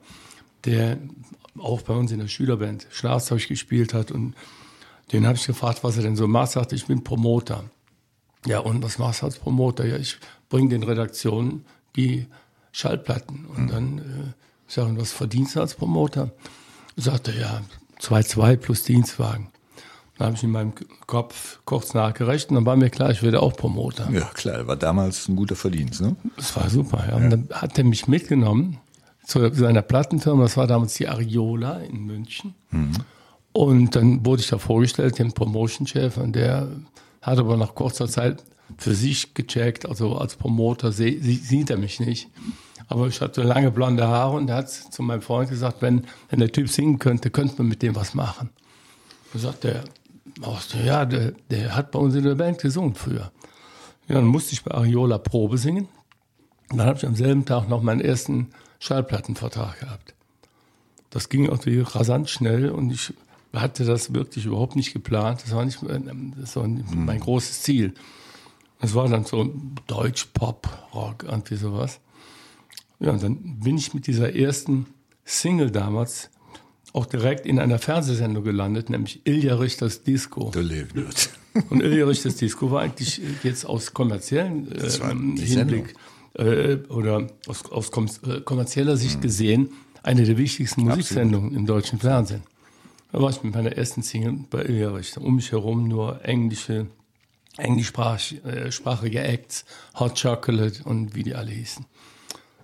der 0.65 0.99
auch 1.57 1.81
bei 1.81 1.95
uns 1.95 2.11
in 2.11 2.19
der 2.19 2.27
Schülerband 2.27 2.87
Schlagzeug 2.91 3.47
gespielt 3.47 3.95
hat. 3.95 4.11
Und 4.11 4.35
den 5.11 5.27
habe 5.27 5.37
ich 5.37 5.45
gefragt, 5.45 5.83
was 5.83 5.97
er 5.97 6.03
denn 6.03 6.15
so 6.15 6.27
macht. 6.27 6.51
Sagte, 6.51 6.75
ich 6.75 6.87
bin 6.87 7.03
Promoter. 7.03 7.65
Ja, 8.45 8.59
und 8.59 8.83
was 8.83 8.97
machst 8.97 9.21
du 9.21 9.25
als 9.25 9.37
Promoter? 9.37 9.85
Ja, 9.85 9.97
ich 9.97 10.17
bringe 10.49 10.69
den 10.69 10.83
Redaktionen 10.83 11.65
die 11.95 12.25
Schallplatten. 12.71 13.45
Und 13.45 13.71
dann 13.71 13.99
äh, 13.99 14.33
ich 14.67 14.73
sage, 14.73 14.97
was 14.97 15.11
verdienst 15.11 15.55
du 15.55 15.61
als 15.61 15.75
Promoter? 15.75 16.31
Sagte, 16.95 17.31
ja, 17.31 17.61
2,2 18.01 18.57
plus 18.57 18.83
Dienstwagen. 18.83 19.49
Dann 20.17 20.27
habe 20.27 20.35
ich 20.35 20.43
in 20.43 20.51
meinem 20.51 20.73
Kopf 21.07 21.59
kurz 21.65 21.93
nachgerechnet 21.93 22.49
und 22.49 22.55
dann 22.55 22.65
war 22.65 22.75
mir 22.75 22.89
klar, 22.89 23.11
ich 23.11 23.23
werde 23.23 23.41
auch 23.41 23.55
Promoter. 23.55 24.09
Ja, 24.11 24.25
klar, 24.33 24.65
war 24.67 24.75
damals 24.75 25.27
ein 25.27 25.35
guter 25.35 25.55
Verdienst, 25.55 26.01
ne? 26.01 26.15
Das 26.37 26.55
war 26.55 26.69
super, 26.69 27.05
ja. 27.07 27.15
Und 27.15 27.29
dann 27.29 27.49
hat 27.51 27.77
er 27.77 27.83
mich 27.83 28.07
mitgenommen 28.07 28.79
zu 29.25 29.53
seiner 29.53 29.81
Plattenfirma, 29.81 30.43
das 30.43 30.57
war 30.57 30.67
damals 30.67 30.95
die 30.95 31.07
Ariola 31.07 31.77
in 31.77 32.05
München. 32.05 32.55
Und 33.53 33.95
dann 33.95 34.25
wurde 34.25 34.41
ich 34.41 34.49
da 34.49 34.57
vorgestellt, 34.57 35.19
dem 35.19 35.31
Promotion-Chef, 35.31 36.17
und 36.17 36.35
der 36.35 36.67
hat 37.21 37.37
aber 37.37 37.55
nach 37.55 37.75
kurzer 37.75 38.07
Zeit 38.07 38.43
für 38.77 38.95
sich 38.95 39.33
gecheckt, 39.33 39.87
also 39.87 40.15
als 40.15 40.35
Promoter 40.35 40.91
sieht 40.91 41.69
er 41.69 41.77
mich 41.77 41.99
nicht. 41.99 42.29
Aber 42.87 43.07
ich 43.07 43.21
hatte 43.21 43.43
lange 43.43 43.71
blonde 43.71 44.07
Haare 44.07 44.35
und 44.35 44.49
er 44.49 44.57
hat 44.57 44.69
zu 44.69 45.03
meinem 45.03 45.21
Freund 45.21 45.49
gesagt, 45.49 45.81
wenn, 45.81 46.05
wenn 46.29 46.39
der 46.39 46.51
Typ 46.51 46.69
singen 46.69 46.99
könnte, 46.99 47.29
könnte 47.29 47.55
man 47.59 47.67
mit 47.69 47.81
dem 47.81 47.95
was 47.95 48.13
machen. 48.13 48.49
Da 49.31 49.39
sagt 49.39 49.65
er, 49.65 49.83
ach, 50.41 50.63
ja, 50.83 51.05
der, 51.05 51.33
der 51.49 51.75
hat 51.75 51.91
bei 51.91 51.99
uns 51.99 52.15
in 52.15 52.23
der 52.23 52.35
Band 52.35 52.59
gesungen 52.59 52.95
früher. 52.95 53.31
Ja, 54.07 54.15
dann 54.15 54.25
musste 54.25 54.53
ich 54.53 54.63
bei 54.63 54.71
Ariola 54.71 55.17
Probe 55.17 55.57
singen. 55.57 55.87
Und 56.69 56.77
dann 56.77 56.87
habe 56.87 56.97
ich 56.97 57.05
am 57.05 57.15
selben 57.15 57.45
Tag 57.45 57.69
noch 57.69 57.81
meinen 57.81 58.01
ersten 58.01 58.49
Schallplattenvertrag 58.79 59.79
gehabt. 59.79 60.13
Das 61.09 61.29
ging 61.29 61.45
irgendwie 61.45 61.79
rasant 61.79 62.29
schnell 62.29 62.69
und 62.69 62.91
ich 62.91 63.13
hatte 63.53 63.85
das 63.85 64.13
wirklich 64.13 64.45
überhaupt 64.45 64.75
nicht 64.75 64.93
geplant. 64.93 65.43
Das 65.43 65.55
war 65.55 65.63
nicht 65.65 65.79
ähm, 65.83 66.33
das 66.39 66.55
war 66.55 66.67
mein 66.67 67.19
großes 67.19 67.61
Ziel. 67.61 67.93
Es 68.79 68.95
war 68.95 69.07
dann 69.07 69.23
so 69.23 69.53
Deutsch, 69.87 70.27
Pop, 70.33 70.67
Rock, 70.93 71.23
irgendwie 71.23 71.55
sowas. 71.55 71.99
Ja, 72.99 73.11
und 73.11 73.23
dann 73.23 73.59
bin 73.59 73.77
ich 73.77 73.93
mit 73.93 74.07
dieser 74.07 74.35
ersten 74.35 74.87
Single 75.23 75.71
damals 75.71 76.29
auch 76.91 77.05
direkt 77.05 77.45
in 77.45 77.59
einer 77.59 77.79
Fernsehsendung 77.79 78.43
gelandet, 78.43 78.89
nämlich 78.89 79.25
Ilja 79.25 79.55
Richters 79.55 80.03
Disco. 80.03 80.51
Du 80.51 80.61
lebst 80.61 80.95
nicht. 80.95 81.29
Und 81.69 81.81
Ilja 81.81 82.05
Richters 82.05 82.35
Disco 82.35 82.71
war 82.71 82.81
eigentlich 82.81 83.21
äh, 83.21 83.25
jetzt 83.43 83.65
aus 83.65 83.93
kommerziellen 83.93 84.71
äh, 84.71 85.45
Hinblick 85.45 85.95
äh, 86.33 86.75
oder 86.89 87.27
aus, 87.47 87.65
aus 87.71 87.89
äh, 88.25 88.41
kommerzieller 88.41 88.97
Sicht 88.97 89.21
gesehen 89.21 89.69
eine 90.03 90.25
der 90.25 90.37
wichtigsten 90.37 90.81
Musiksendungen 90.83 91.55
im 91.55 91.65
deutschen 91.65 91.99
Fernsehen. 91.99 92.43
Da 93.13 93.21
war 93.21 93.29
ich 93.29 93.43
mit 93.43 93.53
meiner 93.53 93.71
ersten 93.77 94.01
Single 94.01 94.39
bei 94.49 94.63
Ilja 94.63 94.89
Richter. 94.89 95.21
Um 95.21 95.35
mich 95.35 95.51
herum 95.51 95.87
nur 95.87 96.25
englische, 96.25 96.87
englischsprachige 97.57 99.21
Acts, 99.21 99.65
Hot 99.99 100.19
Chocolate 100.19 100.83
und 100.83 101.13
wie 101.13 101.21
die 101.21 101.35
alle 101.35 101.51
hießen. 101.51 101.85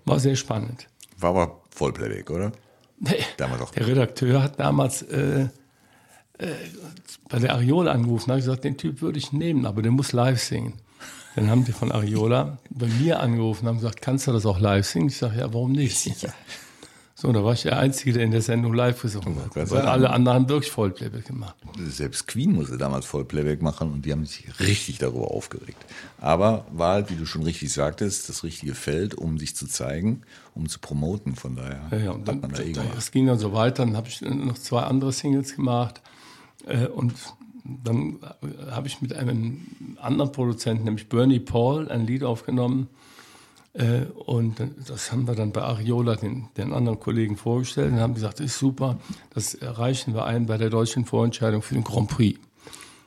War 0.05 0.19
sehr 0.19 0.35
spannend. 0.35 0.87
War 1.19 1.29
aber 1.29 1.61
Vollplayback, 1.69 2.31
oder? 2.31 2.51
Nee, 2.99 3.23
Damals 3.37 3.61
auch. 3.61 3.69
der 3.71 3.85
Redakteur 3.85 4.41
hat 4.41 4.59
damals 4.59 5.03
äh, 5.03 5.49
äh, 6.39 6.47
bei 7.29 7.37
der 7.37 7.53
Ariola 7.53 7.91
angerufen, 7.91 8.31
habe 8.31 8.41
gesagt, 8.41 8.63
den 8.63 8.75
Typ 8.75 9.03
würde 9.03 9.19
ich 9.19 9.31
nehmen, 9.31 9.67
aber 9.67 9.83
der 9.83 9.91
muss 9.91 10.13
live 10.13 10.41
singen. 10.41 10.73
Dann 11.35 11.51
haben 11.51 11.63
die 11.63 11.73
von 11.73 11.91
Ariola 11.91 12.57
bei 12.71 12.87
mir 12.87 13.19
angerufen, 13.19 13.67
haben 13.67 13.77
gesagt, 13.77 14.01
kannst 14.01 14.25
du 14.25 14.31
das 14.31 14.47
auch 14.47 14.59
live 14.59 14.87
singen? 14.87 15.09
Ich 15.09 15.17
sage, 15.17 15.37
ja, 15.41 15.53
warum 15.53 15.73
nicht? 15.73 16.25
So, 17.21 17.33
da 17.33 17.43
war 17.43 17.51
ich 17.51 17.63
der 17.63 17.77
Einzige, 17.77 18.13
der 18.13 18.23
in 18.23 18.31
der 18.31 18.41
Sendung 18.41 18.73
live 18.73 19.01
gesungen 19.01 19.43
hat. 19.43 19.53
Weil 19.53 19.67
sagen. 19.67 19.89
alle 19.89 20.09
anderen 20.09 20.35
haben 20.37 20.49
wirklich 20.49 20.71
Vollplayback 20.71 21.25
gemacht. 21.25 21.53
Selbst 21.77 22.27
Queen 22.29 22.53
musste 22.53 22.77
damals 22.77 23.05
Vollplayback 23.05 23.61
machen 23.61 23.91
und 23.91 24.05
die 24.05 24.13
haben 24.13 24.25
sich 24.25 24.47
richtig 24.61 24.99
darüber 24.99 25.31
aufgeregt. 25.31 25.85
Aber 26.21 26.65
war 26.71 26.93
halt, 26.93 27.11
wie 27.11 27.17
du 27.17 27.25
schon 27.25 27.43
richtig 27.43 27.73
sagtest, 27.73 28.29
das 28.29 28.45
richtige 28.45 28.73
Feld, 28.73 29.15
um 29.15 29.37
sich 29.37 29.53
zu 29.53 29.67
zeigen, 29.67 30.21
um 30.55 30.69
zu 30.69 30.79
promoten. 30.79 31.35
Von 31.35 31.57
daher 31.57 31.81
Ja, 31.91 31.97
ja, 31.97 32.11
und 32.11 32.21
hat 32.21 32.27
dann, 32.29 32.39
man 32.39 32.51
da 32.53 32.63
eh 32.63 32.71
das 32.95 33.11
ging 33.11 33.27
dann 33.27 33.37
so 33.37 33.51
weiter. 33.51 33.85
Dann 33.85 33.97
habe 33.97 34.07
ich 34.07 34.21
noch 34.21 34.57
zwei 34.57 34.83
andere 34.83 35.11
Singles 35.11 35.57
gemacht. 35.57 35.99
Äh, 36.67 36.87
und 36.87 37.15
dann 37.65 38.19
äh, 38.41 38.71
habe 38.71 38.87
ich 38.87 39.01
mit 39.01 39.13
einem 39.13 39.67
anderen 39.97 40.31
Produzenten, 40.31 40.85
nämlich 40.85 41.09
Bernie 41.09 41.41
Paul, 41.41 41.89
ein 41.89 42.07
Lied 42.07 42.23
aufgenommen. 42.23 42.87
Äh, 43.73 44.05
und 44.25 44.55
das 44.87 45.11
haben 45.11 45.27
wir 45.27 45.35
dann 45.35 45.51
bei 45.51 45.61
Ariola 45.61 46.15
den, 46.15 46.47
den 46.57 46.73
anderen 46.73 46.99
Kollegen 46.99 47.37
vorgestellt 47.37 47.91
und 47.93 47.99
haben 47.99 48.13
gesagt, 48.15 48.39
das 48.39 48.47
ist 48.47 48.59
super, 48.59 48.97
das 49.33 49.53
erreichen 49.53 50.13
wir 50.13 50.25
ein 50.25 50.45
bei 50.47 50.57
der 50.57 50.69
deutschen 50.69 51.05
Vorentscheidung 51.05 51.61
für 51.61 51.75
den 51.75 51.83
Grand 51.83 52.09
Prix. 52.09 52.39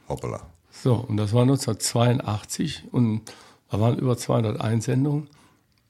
Hoppala. 0.09 0.41
So, 0.71 0.95
und 0.95 1.17
das 1.17 1.33
war 1.33 1.43
1982 1.43 2.85
und 2.93 3.23
da 3.71 3.81
waren 3.81 3.99
über 3.99 4.17
200 4.17 4.61
Einsendungen. 4.61 5.29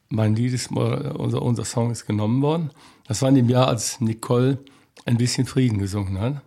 Mein 0.09 0.35
Lied 0.37 0.53
ist, 0.53 0.71
mal- 0.71 1.13
unser, 1.17 1.43
unser 1.43 1.65
Song 1.65 1.91
ist 1.91 2.07
genommen 2.07 2.43
worden. 2.43 2.71
Das 3.07 3.23
war 3.23 3.29
in 3.29 3.35
dem 3.35 3.49
Jahr, 3.49 3.69
als 3.69 4.01
Nicole 4.01 4.59
ein 5.07 5.17
bisschen 5.17 5.47
Frieden 5.47 5.79
gesungen 5.79 6.19
hat. 6.21 6.43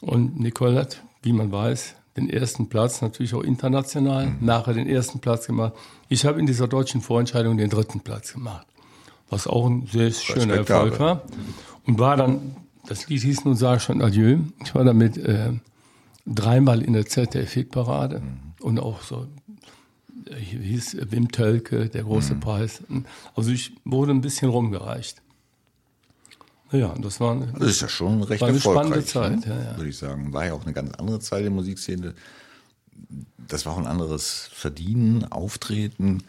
Und 0.00 0.38
Nicole 0.38 0.78
hat, 0.78 1.02
wie 1.22 1.32
man 1.32 1.50
weiß, 1.50 1.94
den 2.16 2.30
ersten 2.30 2.68
Platz, 2.68 3.02
natürlich 3.02 3.34
auch 3.34 3.42
international, 3.42 4.34
nachher 4.40 4.74
den 4.74 4.88
ersten 4.88 5.18
Platz 5.18 5.46
gemacht. 5.46 5.72
Ich 6.08 6.24
habe 6.24 6.38
in 6.38 6.46
dieser 6.46 6.68
deutschen 6.68 7.00
Vorentscheidung 7.00 7.56
den 7.56 7.70
dritten 7.70 8.00
Platz 8.00 8.32
gemacht, 8.32 8.66
was 9.30 9.46
auch 9.46 9.66
ein 9.66 9.86
sehr 9.86 10.10
schöner. 10.12 10.54
Erfolg 10.54 10.98
war. 11.00 11.22
Und 11.86 11.98
war 11.98 12.16
dann, 12.16 12.56
das 12.86 13.08
Lied 13.08 13.22
hieß 13.22 13.44
nun 13.44 13.56
Sag 13.56 13.80
schon 13.82 14.00
Adieu. 14.00 14.38
Ich 14.64 14.74
war 14.74 14.84
damit 14.84 15.16
äh, 15.18 15.52
dreimal 16.26 16.82
in 16.82 16.92
der 16.92 17.06
ZDF-Hitparade 17.06 18.22
und 18.60 18.78
auch 18.78 19.02
so 19.02 19.26
äh, 20.26 20.36
hieß 20.36 20.98
Wim 21.10 21.30
Tölke, 21.30 21.88
der 21.88 22.04
große 22.04 22.36
Preis. 22.36 22.82
Also 23.34 23.50
ich 23.50 23.72
wurde 23.84 24.12
ein 24.12 24.20
bisschen 24.20 24.50
rumgereicht. 24.50 25.20
Und 26.92 27.04
das 27.04 27.20
war 27.20 27.32
eine, 27.32 27.46
Das 27.58 27.68
ist 27.70 27.80
ja 27.82 27.88
schon 27.88 28.22
recht 28.22 28.40
War 28.40 28.48
eine 28.48 28.60
spannende 28.60 29.04
Zeit, 29.04 29.46
ne? 29.46 29.54
ja, 29.64 29.70
ja. 29.72 29.76
Würde 29.76 29.90
ich 29.90 29.96
sagen. 29.98 30.32
War 30.32 30.46
ja 30.46 30.52
auch 30.54 30.64
eine 30.64 30.72
ganz 30.72 30.92
andere 30.94 31.20
Zeit 31.20 31.42
der 31.44 31.50
Musikszene. 31.50 32.14
Das 33.46 33.66
war 33.66 33.74
auch 33.74 33.78
ein 33.78 33.86
anderes 33.86 34.48
Verdienen, 34.54 35.24
Auftreten. 35.30 36.22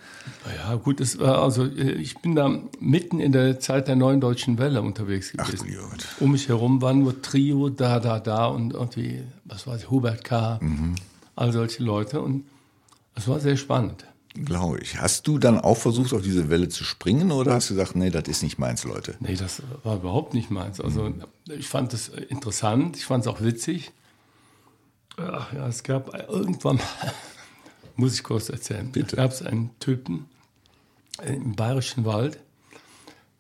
ja 0.58 0.76
gut, 0.76 1.00
es 1.00 1.18
war 1.18 1.42
also 1.42 1.64
äh, 1.64 1.92
ich 1.94 2.18
bin 2.18 2.36
da 2.36 2.60
mitten 2.80 3.20
in 3.22 3.32
der 3.32 3.60
Zeit 3.60 3.88
der 3.88 3.96
neuen 3.96 4.20
deutschen 4.20 4.58
Welle 4.58 4.82
unterwegs 4.82 5.32
Ach 5.38 5.46
gewesen. 5.46 5.68
du 5.72 5.78
Gott. 5.78 6.06
um 6.20 6.32
mich 6.34 6.50
herum 6.50 6.82
waren 6.82 7.00
nur 7.00 7.22
Trio, 7.22 7.70
da, 7.70 8.00
da, 8.02 8.20
da 8.20 8.48
und 8.48 8.74
irgendwie, 8.74 9.24
was 9.46 9.66
weiß 9.66 9.84
ich, 9.84 9.90
Hubert 9.90 10.24
K., 10.26 10.60
Mhm. 10.62 10.96
all 11.38 11.54
solche 11.54 11.84
Leute 11.84 12.20
und 12.22 12.44
es 13.16 13.28
war 13.30 13.40
sehr 13.40 13.56
spannend. 13.56 14.06
Glaube 14.36 14.80
ich. 14.80 15.00
Hast 15.00 15.28
du 15.28 15.38
dann 15.40 15.60
auch 15.60 15.78
versucht, 15.78 16.14
auf 16.14 16.22
diese 16.22 16.50
Welle 16.50 16.68
zu 16.68 16.84
springen 16.84 17.32
oder 17.32 17.54
hast 17.54 17.70
du 17.70 17.76
gesagt, 17.76 17.96
nee, 17.96 18.10
das 18.10 18.28
ist 18.28 18.44
nicht 18.44 18.60
meins, 18.60 18.84
Leute? 18.84 19.16
Nee, 19.20 19.36
das 19.36 19.62
war 19.84 19.96
überhaupt 19.96 20.34
nicht 20.34 20.52
meins. 20.52 20.82
Also 20.82 21.14
ich 21.48 21.70
fand 21.70 21.94
es 21.94 22.10
interessant, 22.10 22.98
ich 22.98 23.06
fand 23.06 23.26
es 23.26 23.28
auch 23.28 23.42
witzig. 23.42 23.92
Ach 25.18 25.54
ja, 25.54 25.68
es 25.68 25.84
gab 25.84 26.14
irgendwann, 26.30 26.82
muss 27.96 28.14
ich 28.14 28.24
kurz 28.24 28.50
erzählen, 28.50 28.92
Bitte. 28.92 29.16
gab 29.16 29.32
es 29.32 29.42
einen 29.42 29.72
Typen 29.80 30.26
im 31.26 31.56
Bayerischen 31.56 32.04
Wald, 32.04 32.38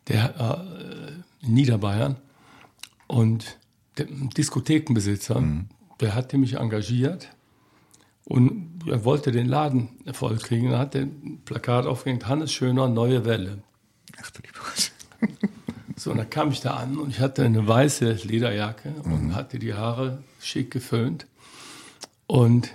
der 0.07 0.63
äh, 1.41 1.45
in 1.45 1.53
Niederbayern 1.53 2.15
und 3.07 3.57
der 3.97 4.05
Diskothekenbesitzer, 4.05 5.43
der 5.99 6.15
hatte 6.15 6.37
mich 6.37 6.55
engagiert 6.55 7.34
und 8.25 8.81
er 8.87 9.05
wollte 9.05 9.31
den 9.31 9.47
Laden 9.47 9.89
voll 10.13 10.37
kriegen. 10.37 10.71
Er 10.71 10.79
hat 10.79 10.93
den 10.93 11.41
Plakat 11.45 11.85
aufgehängt, 11.85 12.27
Hannes 12.27 12.51
Schöner, 12.51 12.87
neue 12.87 13.25
Welle. 13.25 13.59
Ach 14.21 14.31
du 14.31 14.41
lieber 14.41 14.59
Gott. 14.59 14.91
So, 15.97 16.11
und 16.11 16.17
dann 16.17 16.29
kam 16.29 16.51
ich 16.51 16.59
da 16.59 16.71
an 16.71 16.97
und 16.97 17.09
ich 17.09 17.21
hatte 17.21 17.45
eine 17.45 17.65
weiße 17.65 18.19
Lederjacke 18.23 18.93
und 19.05 19.33
hatte 19.33 19.59
die 19.59 19.73
Haare 19.73 20.21
schick 20.41 20.69
geföhnt. 20.69 21.25
Und 22.27 22.69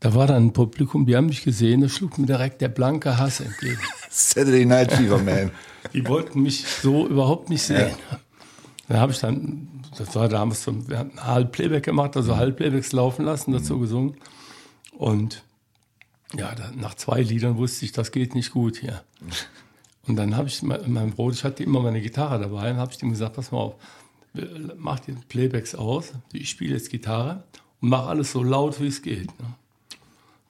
da 0.00 0.14
war 0.14 0.26
dann 0.26 0.48
ein 0.48 0.52
Publikum, 0.52 1.06
die 1.06 1.16
haben 1.16 1.26
mich 1.26 1.42
gesehen, 1.42 1.80
da 1.80 1.88
schlug 1.88 2.18
mir 2.18 2.26
direkt 2.26 2.60
der 2.60 2.68
blanke 2.68 3.16
Hass 3.16 3.40
entgegen. 3.40 3.80
Saturday 4.10 4.66
Night 4.66 4.92
Fever, 4.92 5.18
man. 5.18 5.50
Die 5.94 6.06
wollten 6.06 6.42
mich 6.42 6.66
so 6.66 7.08
überhaupt 7.08 7.48
nicht 7.48 7.62
sehen. 7.62 7.94
Da 8.86 8.98
habe 8.98 9.12
ich 9.12 9.18
dann, 9.18 9.68
das 9.96 10.14
war 10.14 10.28
damals 10.28 10.62
so, 10.62 10.88
wir 10.88 10.98
haben 10.98 11.12
halb 11.16 11.52
Playback 11.52 11.84
gemacht, 11.84 12.16
also 12.16 12.36
halb 12.36 12.58
Playbacks 12.58 12.92
laufen 12.92 13.24
lassen, 13.24 13.52
dazu 13.52 13.78
gesungen. 13.78 14.14
Und 14.98 15.44
ja, 16.36 16.54
nach 16.74 16.94
zwei 16.94 17.22
Liedern 17.22 17.56
wusste 17.56 17.84
ich, 17.84 17.92
das 17.92 18.10
geht 18.10 18.34
nicht 18.34 18.50
gut 18.50 18.76
hier. 18.76 19.02
Und 20.06 20.16
dann 20.16 20.36
habe 20.36 20.48
ich 20.48 20.62
me- 20.62 20.82
meinem 20.86 21.12
Bruder, 21.12 21.34
ich 21.34 21.44
hatte 21.44 21.62
immer 21.62 21.80
meine 21.80 22.00
Gitarre 22.00 22.40
dabei, 22.40 22.70
und 22.70 22.78
habe 22.78 22.92
ich 22.92 23.02
ihm 23.02 23.10
gesagt, 23.10 23.36
pass 23.36 23.52
mal 23.52 23.58
auf, 23.58 23.74
mach 24.78 25.00
die 25.00 25.12
Playbacks 25.12 25.74
aus, 25.74 26.12
ich 26.32 26.48
spiele 26.48 26.74
jetzt 26.74 26.88
Gitarre 26.90 27.44
und 27.82 27.90
mach 27.90 28.06
alles 28.06 28.32
so 28.32 28.42
laut, 28.42 28.80
wie 28.80 28.86
es 28.86 29.02
geht. 29.02 29.26
Ne? 29.38 29.46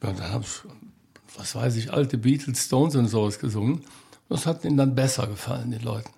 Ja, 0.05 0.13
dann 0.13 0.33
habe 0.33 0.45
ich, 0.45 0.61
was 1.37 1.57
weiß 1.57 1.75
ich, 1.75 1.93
alte 1.93 2.19
Beatles, 2.19 2.67
Stones 2.67 2.95
und 2.95 3.09
sowas 3.09 3.41
gesungen. 3.41 3.83
Das 4.29 4.47
hat 4.47 4.65
ihnen 4.65 4.77
dann 4.77 4.95
besser 4.95 5.27
gefallen, 5.27 5.73
den 5.73 5.83
Leuten. 5.83 6.11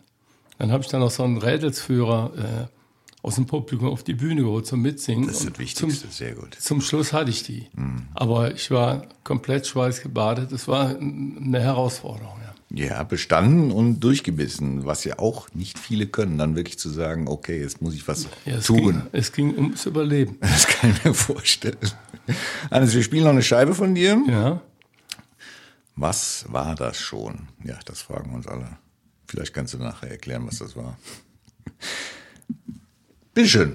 Dann 0.58 0.70
habe 0.70 0.84
ich 0.84 0.90
dann 0.90 1.02
auch 1.02 1.10
so 1.10 1.22
einen 1.22 1.38
Rädelsführer 1.38 2.68
äh, 2.68 2.79
aus 3.22 3.34
dem 3.34 3.46
Publikum 3.46 3.88
auf 3.88 4.02
die 4.02 4.14
Bühne 4.14 4.42
geholt 4.42 4.66
zum 4.66 4.80
Mitsingen. 4.82 5.26
Das 5.26 5.40
ist 5.40 5.50
das 5.50 5.58
Wichtigste, 5.58 6.00
Zum, 6.02 6.10
sehr 6.10 6.34
gut. 6.34 6.54
zum 6.58 6.80
Schluss 6.80 7.12
hatte 7.12 7.30
ich 7.30 7.42
die. 7.42 7.66
Aber 8.14 8.54
ich 8.54 8.70
war 8.70 9.06
komplett 9.24 9.66
schweißgebadet. 9.66 10.52
Es 10.52 10.68
war 10.68 10.88
eine 10.96 11.60
Herausforderung. 11.60 12.36
Ja. 12.40 12.46
Ja, 12.72 13.02
bestanden 13.02 13.72
und 13.72 13.98
durchgebissen, 13.98 14.84
was 14.86 15.02
ja 15.02 15.18
auch 15.18 15.48
nicht 15.54 15.76
viele 15.76 16.06
können, 16.06 16.38
dann 16.38 16.54
wirklich 16.54 16.78
zu 16.78 16.88
sagen, 16.88 17.26
okay, 17.26 17.60
jetzt 17.60 17.82
muss 17.82 17.94
ich 17.94 18.06
was 18.06 18.28
Ja, 18.46 18.54
es, 18.58 18.66
tun. 18.66 18.76
ging, 18.78 19.02
es 19.10 19.32
ging 19.32 19.56
ums 19.56 19.86
Überleben. 19.86 20.36
Das 20.40 20.68
kann 20.68 20.90
ich 20.92 21.04
mir 21.04 21.12
vorstellen. 21.12 21.76
Hannes, 22.70 22.94
wir 22.94 23.02
spielen 23.02 23.24
noch 23.24 23.30
eine 23.32 23.42
Scheibe 23.42 23.74
von 23.74 23.96
dir. 23.96 24.22
Ja. 24.28 24.60
Was 25.96 26.44
war 26.48 26.76
das 26.76 27.00
schon? 27.00 27.48
Ja, 27.64 27.76
das 27.86 28.02
fragen 28.02 28.30
wir 28.30 28.36
uns 28.36 28.46
alle. 28.46 28.78
Vielleicht 29.26 29.52
kannst 29.52 29.74
du 29.74 29.78
nachher 29.78 30.10
erklären, 30.12 30.46
was 30.46 30.58
das 30.60 30.76
war. 30.76 30.96
Bitteschön. 33.40 33.74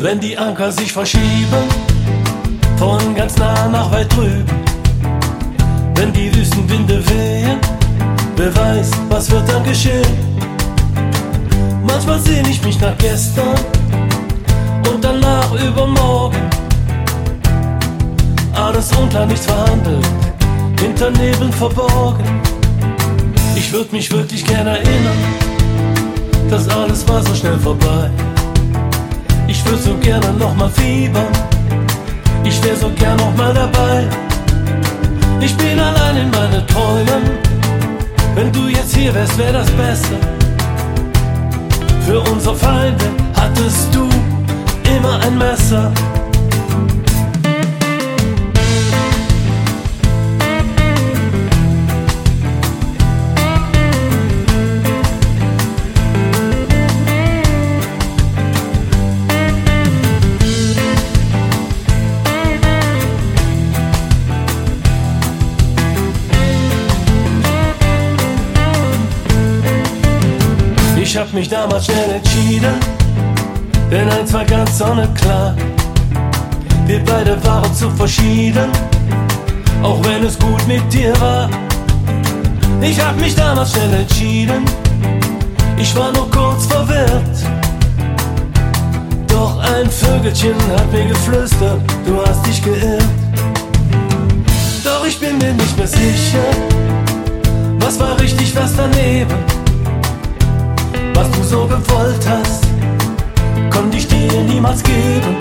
Wenn 0.00 0.18
die 0.18 0.38
Anker 0.38 0.72
sich 0.72 0.90
verschieben, 0.94 1.22
von 2.78 3.14
ganz 3.14 3.36
nah 3.36 3.68
nach 3.68 3.92
weit 3.92 4.10
drüben. 4.16 4.71
Wenn 6.02 6.12
die 6.12 6.34
Wüstenwinde 6.34 7.00
wehen, 7.10 7.60
wer 8.34 8.56
weiß, 8.56 8.90
was 9.08 9.30
wird 9.30 9.48
dann 9.48 9.62
geschehen. 9.62 10.18
Manchmal 11.86 12.18
sehne 12.18 12.48
ich 12.50 12.60
mich 12.64 12.80
nach 12.80 12.98
gestern 12.98 13.54
und 14.92 15.04
danach 15.04 15.52
übermorgen. 15.52 16.40
Alles 18.52 18.90
unklar, 18.96 19.26
nichts 19.26 19.46
verhandelt, 19.46 20.04
hinter 20.80 21.12
Nebeln 21.12 21.52
verborgen. 21.52 22.24
Ich 23.54 23.72
würde 23.72 23.94
mich 23.94 24.10
wirklich 24.10 24.44
gern 24.44 24.66
erinnern, 24.66 25.22
das 26.50 26.68
alles 26.68 27.06
war 27.06 27.22
so 27.22 27.32
schnell 27.32 27.60
vorbei. 27.60 28.10
Ich 29.46 29.64
würde 29.66 29.80
so 29.80 29.94
gerne 29.98 30.32
noch 30.32 30.56
mal 30.56 30.68
fiebern. 30.68 31.32
Ich 32.42 32.60
wär 32.64 32.74
so 32.74 32.90
gern 32.90 33.16
noch 33.18 33.36
mal 33.36 33.54
dabei. 33.54 34.08
Ich 35.44 35.56
bin 35.56 35.78
allein 35.78 36.16
in 36.16 36.30
meinen 36.30 36.64
Träumen. 36.68 37.22
Wenn 38.36 38.52
du 38.52 38.68
jetzt 38.68 38.94
hier 38.94 39.12
wärst, 39.12 39.36
wär 39.38 39.52
das 39.52 39.68
besser. 39.72 40.16
Für 42.06 42.20
unsere 42.20 42.54
Feinde 42.54 43.06
hattest 43.34 43.92
du 43.92 44.08
immer 44.96 45.18
ein 45.20 45.36
Messer. 45.36 45.92
Ich 71.12 71.18
hab 71.18 71.30
mich 71.34 71.46
damals 71.46 71.84
schnell 71.84 72.10
entschieden, 72.10 72.72
denn 73.90 74.08
eins 74.08 74.32
war 74.32 74.46
ganz 74.46 74.78
sonnenklar. 74.78 75.54
Wir 76.86 77.04
beide 77.04 77.36
waren 77.44 77.74
zu 77.74 77.90
verschieden, 77.90 78.70
auch 79.82 80.02
wenn 80.04 80.24
es 80.24 80.38
gut 80.38 80.66
mit 80.66 80.90
dir 80.90 81.12
war. 81.20 81.50
Ich 82.80 82.98
hab 82.98 83.14
mich 83.20 83.34
damals 83.34 83.72
schnell 83.72 83.92
entschieden, 83.92 84.64
ich 85.76 85.94
war 85.94 86.12
nur 86.12 86.30
kurz 86.30 86.64
verwirrt. 86.64 87.36
Doch 89.28 89.58
ein 89.58 89.90
Vögelchen 89.90 90.56
hat 90.74 90.90
mir 90.90 91.08
geflüstert, 91.08 91.82
du 92.06 92.22
hast 92.26 92.46
dich 92.46 92.64
geirrt. 92.64 93.04
Doch 94.82 95.06
ich 95.06 95.20
bin 95.20 95.36
mir 95.36 95.52
nicht 95.52 95.76
mehr 95.76 95.86
sicher, 95.86 96.48
was 97.80 98.00
war 98.00 98.18
richtig, 98.18 98.56
was 98.56 98.74
daneben. 98.74 99.51
Was 101.22 101.30
du 101.30 101.44
so 101.44 101.66
gewollt 101.68 102.28
hast, 102.28 102.64
konnte 103.70 103.96
ich 103.96 104.08
dir 104.08 104.42
niemals 104.42 104.82
geben. 104.82 105.36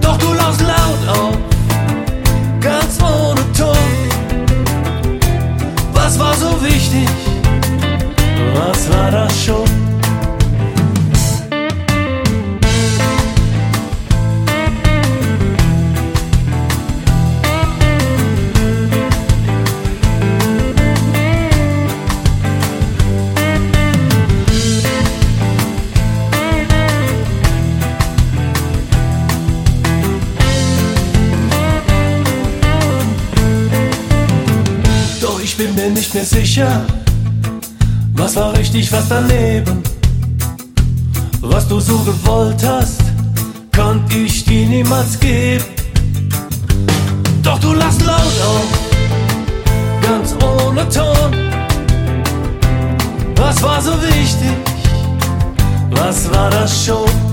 Doch 0.00 0.16
du 0.18 0.32
lachst 0.32 0.60
laut 0.60 1.16
auf, 1.16 1.36
ganz 2.60 2.98
ohne 3.00 3.42
Ton. 3.56 3.76
Was 5.92 6.18
war 6.18 6.34
so 6.34 6.60
wichtig? 6.60 7.08
Was 8.54 8.90
war 8.90 9.12
das 9.12 9.44
schon? 9.44 9.77
Mir 35.88 35.94
nicht 35.94 36.14
mehr 36.14 36.24
sicher, 36.24 36.84
was 38.14 38.36
war 38.36 38.56
richtig, 38.56 38.90
was 38.92 39.08
daneben. 39.08 39.82
Was 41.40 41.66
du 41.68 41.80
so 41.80 41.98
gewollt 41.98 42.62
hast, 42.66 43.00
konnt 43.74 44.12
ich 44.12 44.44
dir 44.44 44.66
niemals 44.66 45.18
geben. 45.18 45.64
Doch 47.42 47.58
du 47.60 47.72
lachst 47.72 48.02
laut 48.04 48.36
auf, 48.50 48.70
ganz 50.02 50.34
ohne 50.42 50.88
Ton. 50.88 51.30
Was 53.36 53.62
war 53.62 53.80
so 53.80 53.92
wichtig? 54.02 54.56
Was 55.90 56.30
war 56.32 56.50
das 56.50 56.84
schon? 56.84 57.27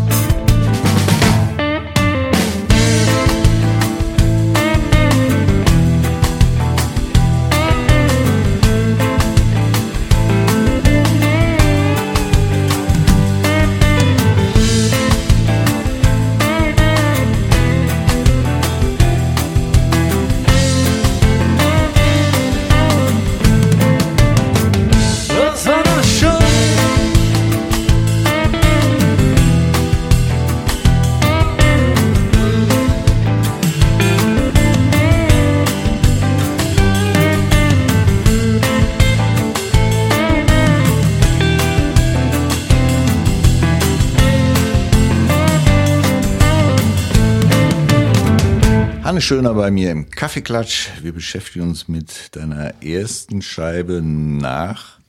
Hanne 49.15 49.21
Schöner 49.21 49.54
bei 49.54 49.71
mir 49.71 49.91
im 49.91 50.10
Kaffeeklatsch. 50.10 50.89
Wir 51.01 51.13
beschäftigen 51.13 51.69
uns 51.69 51.88
mit 51.88 52.36
deiner 52.36 52.84
ersten 52.84 53.41
Scheibe 53.41 54.01
nach, 54.01 54.99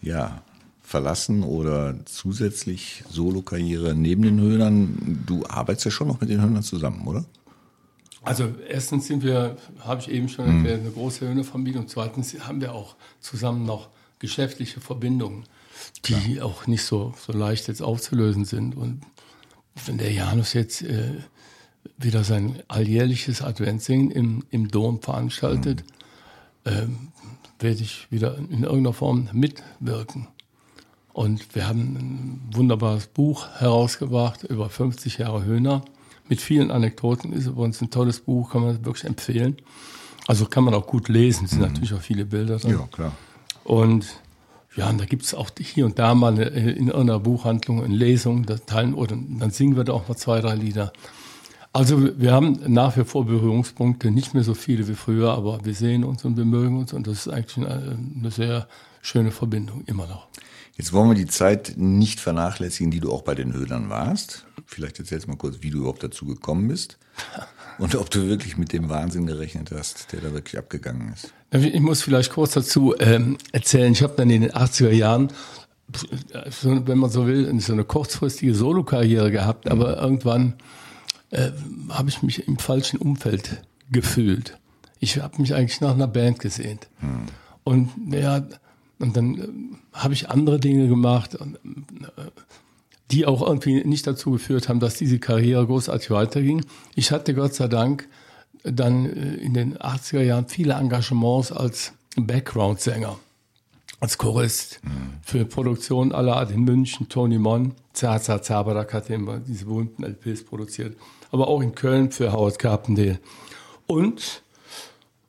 ja, 0.00 0.40
verlassen 0.82 1.42
oder 1.42 1.94
zusätzlich 2.06 3.04
Solokarriere 3.10 3.94
neben 3.94 4.22
den 4.22 4.40
Höhnern. 4.40 5.22
Du 5.26 5.44
arbeitest 5.44 5.84
ja 5.84 5.90
schon 5.90 6.08
noch 6.08 6.18
mit 6.18 6.30
den 6.30 6.40
Höhnern 6.40 6.62
zusammen, 6.62 7.06
oder? 7.06 7.26
Also 8.22 8.54
erstens 8.70 9.06
sind 9.06 9.22
wir, 9.22 9.58
habe 9.80 10.00
ich 10.00 10.08
eben 10.08 10.30
schon 10.30 10.46
erklärt, 10.46 10.80
eine 10.80 10.90
große 10.90 11.28
Höhnerfamilie 11.28 11.78
und 11.78 11.90
zweitens 11.90 12.34
haben 12.46 12.62
wir 12.62 12.72
auch 12.72 12.96
zusammen 13.20 13.66
noch 13.66 13.90
geschäftliche 14.18 14.80
Verbindungen, 14.80 15.44
die 16.06 16.40
auch 16.40 16.66
nicht 16.66 16.84
so, 16.84 17.12
so 17.18 17.34
leicht 17.34 17.68
jetzt 17.68 17.82
aufzulösen 17.82 18.46
sind. 18.46 18.78
Und 18.78 19.02
wenn 19.84 19.98
der 19.98 20.10
Janus 20.10 20.54
jetzt 20.54 20.80
äh, 20.80 21.16
wieder 22.04 22.24
sein 22.24 22.62
alljährliches 22.68 23.42
Adventssingen 23.42 24.10
im, 24.10 24.44
im 24.50 24.68
Dom 24.68 25.00
veranstaltet, 25.00 25.84
ähm, 26.64 27.08
werde 27.58 27.82
ich 27.82 28.10
wieder 28.10 28.36
in 28.36 28.64
irgendeiner 28.64 28.92
Form 28.92 29.28
mitwirken. 29.32 30.28
Und 31.12 31.54
wir 31.54 31.68
haben 31.68 31.96
ein 31.96 32.40
wunderbares 32.54 33.06
Buch 33.06 33.48
herausgebracht 33.58 34.44
über 34.44 34.70
50 34.70 35.18
Jahre 35.18 35.44
Höhner 35.44 35.82
mit 36.28 36.40
vielen 36.40 36.70
Anekdoten. 36.70 37.32
Ist 37.32 37.46
übrigens 37.46 37.80
ein 37.82 37.90
tolles 37.90 38.20
Buch, 38.20 38.52
kann 38.52 38.62
man 38.62 38.84
wirklich 38.84 39.04
empfehlen. 39.04 39.56
Also 40.26 40.46
kann 40.46 40.64
man 40.64 40.74
auch 40.74 40.86
gut 40.86 41.08
lesen, 41.08 41.44
es 41.44 41.50
sind 41.50 41.60
mhm. 41.60 41.66
natürlich 41.66 41.94
auch 41.94 42.00
viele 42.00 42.24
Bilder 42.24 42.58
drin. 42.58 42.72
Ja, 42.72 42.88
klar. 42.90 43.12
Und 43.64 44.06
ja, 44.74 44.88
und 44.88 44.98
da 44.98 45.04
gibt 45.04 45.24
es 45.24 45.34
auch 45.34 45.50
hier 45.58 45.84
und 45.84 45.98
da 45.98 46.14
mal 46.14 46.38
in 46.38 46.90
einer 46.90 47.18
Buchhandlung 47.18 47.84
eine 47.84 47.94
Lesung, 47.94 48.46
da 48.46 48.56
teilen, 48.56 48.94
oder 48.94 49.16
dann 49.16 49.50
singen 49.50 49.76
wir 49.76 49.84
da 49.84 49.92
auch 49.92 50.08
mal 50.08 50.16
zwei, 50.16 50.40
drei 50.40 50.54
Lieder. 50.54 50.92
Also 51.72 52.18
wir 52.18 52.32
haben 52.32 52.60
nach 52.66 52.96
wie 52.98 53.04
vor 53.04 53.24
Berührungspunkte, 53.24 54.10
nicht 54.10 54.34
mehr 54.34 54.44
so 54.44 54.52
viele 54.52 54.86
wie 54.88 54.94
früher, 54.94 55.32
aber 55.32 55.64
wir 55.64 55.74
sehen 55.74 56.04
uns 56.04 56.24
und 56.24 56.36
wir 56.36 56.44
mögen 56.44 56.78
uns 56.78 56.92
und 56.92 57.06
das 57.06 57.26
ist 57.26 57.32
eigentlich 57.32 57.56
eine, 57.66 57.98
eine 58.18 58.30
sehr 58.30 58.68
schöne 59.00 59.30
Verbindung, 59.30 59.82
immer 59.86 60.06
noch. 60.06 60.28
Jetzt 60.76 60.92
wollen 60.92 61.08
wir 61.08 61.14
die 61.14 61.26
Zeit 61.26 61.74
nicht 61.76 62.20
vernachlässigen, 62.20 62.90
die 62.90 63.00
du 63.00 63.10
auch 63.10 63.22
bei 63.22 63.34
den 63.34 63.54
Höhlern 63.54 63.88
warst. 63.88 64.46
Vielleicht 64.66 64.98
erzählst 64.98 65.26
du 65.26 65.30
mal 65.30 65.36
kurz, 65.36 65.56
wie 65.60 65.70
du 65.70 65.78
überhaupt 65.78 66.02
dazu 66.02 66.26
gekommen 66.26 66.68
bist 66.68 66.98
und 67.78 67.94
ob 67.94 68.10
du 68.10 68.26
wirklich 68.26 68.58
mit 68.58 68.72
dem 68.74 68.90
Wahnsinn 68.90 69.26
gerechnet 69.26 69.70
hast, 69.74 70.12
der 70.12 70.20
da 70.20 70.32
wirklich 70.32 70.58
abgegangen 70.58 71.12
ist. 71.12 71.32
Ich 71.52 71.80
muss 71.80 72.02
vielleicht 72.02 72.32
kurz 72.32 72.52
dazu 72.52 72.94
ähm, 72.98 73.38
erzählen. 73.52 73.92
Ich 73.92 74.02
habe 74.02 74.14
dann 74.16 74.28
in 74.28 74.42
den 74.42 74.52
80er 74.52 74.90
Jahren, 74.90 75.28
so, 76.50 76.86
wenn 76.86 76.98
man 76.98 77.10
so 77.10 77.26
will, 77.26 77.60
so 77.60 77.72
eine 77.72 77.84
kurzfristige 77.84 78.54
Solokarriere 78.54 79.30
gehabt, 79.30 79.70
aber 79.70 80.00
irgendwann 80.00 80.54
äh, 81.32 81.50
habe 81.88 82.08
ich 82.08 82.22
mich 82.22 82.46
im 82.46 82.58
falschen 82.58 82.98
Umfeld 82.98 83.62
gefühlt. 83.90 84.58
Ich 85.00 85.20
habe 85.20 85.42
mich 85.42 85.54
eigentlich 85.54 85.80
nach 85.80 85.94
einer 85.94 86.06
Band 86.06 86.38
gesehnt. 86.38 86.88
Hm. 87.00 87.26
Und 87.64 87.90
ja, 88.12 88.42
und 88.98 89.16
dann 89.16 89.34
äh, 89.34 89.48
habe 89.92 90.14
ich 90.14 90.30
andere 90.30 90.60
Dinge 90.60 90.88
gemacht, 90.88 91.34
äh, 91.34 91.40
die 93.10 93.26
auch 93.26 93.42
irgendwie 93.42 93.84
nicht 93.84 94.06
dazu 94.06 94.30
geführt 94.30 94.68
haben, 94.68 94.80
dass 94.80 94.94
diese 94.94 95.18
Karriere 95.18 95.66
großartig 95.66 96.10
weiterging. 96.10 96.64
Ich 96.94 97.10
hatte 97.10 97.34
Gott 97.34 97.54
sei 97.54 97.68
Dank 97.68 98.08
dann 98.62 99.06
äh, 99.06 99.34
in 99.34 99.54
den 99.54 99.76
80er 99.76 100.22
Jahren 100.22 100.48
viele 100.48 100.74
Engagements 100.74 101.50
als 101.50 101.92
Background-Sänger, 102.16 103.18
als 104.02 104.18
Chorist 104.18 104.80
mhm. 104.82 105.20
für 105.22 105.44
Produktionen 105.44 106.10
aller 106.10 106.34
Art 106.34 106.50
in 106.50 106.64
München, 106.64 107.08
Tony 107.08 107.38
Mon, 107.38 107.76
Zaza 107.92 108.42
Zabadak 108.42 108.92
hat 108.92 109.08
immer 109.10 109.38
diese 109.38 109.66
berühmten 109.66 110.02
LPs 110.02 110.44
produziert, 110.44 110.96
aber 111.30 111.46
auch 111.46 111.62
in 111.62 111.72
Köln 111.72 112.10
für 112.10 112.32
Howard 112.32 112.58
Carpendale 112.58 113.20
und 113.86 114.42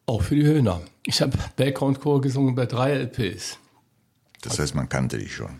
auch 0.08 0.24
für 0.24 0.34
die 0.34 0.46
Höhner. 0.46 0.82
Ich 1.06 1.22
habe 1.22 1.38
Background-Chor 1.56 2.22
gesungen 2.22 2.56
bei 2.56 2.66
drei 2.66 2.94
LPs. 2.94 3.60
Das 4.42 4.58
heißt, 4.58 4.74
man 4.74 4.90
kannte 4.90 5.20
dich 5.20 5.36
schon. 5.36 5.60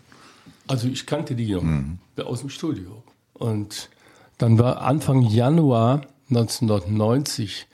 Also 0.66 0.88
ich 0.88 1.06
kannte 1.06 1.36
die 1.36 1.54
mhm. 1.54 2.00
aus 2.24 2.40
dem 2.40 2.50
Studio. 2.50 3.04
Und 3.32 3.90
dann 4.38 4.58
war 4.58 4.82
Anfang 4.82 5.22
Januar 5.22 6.02
1990 6.30 7.68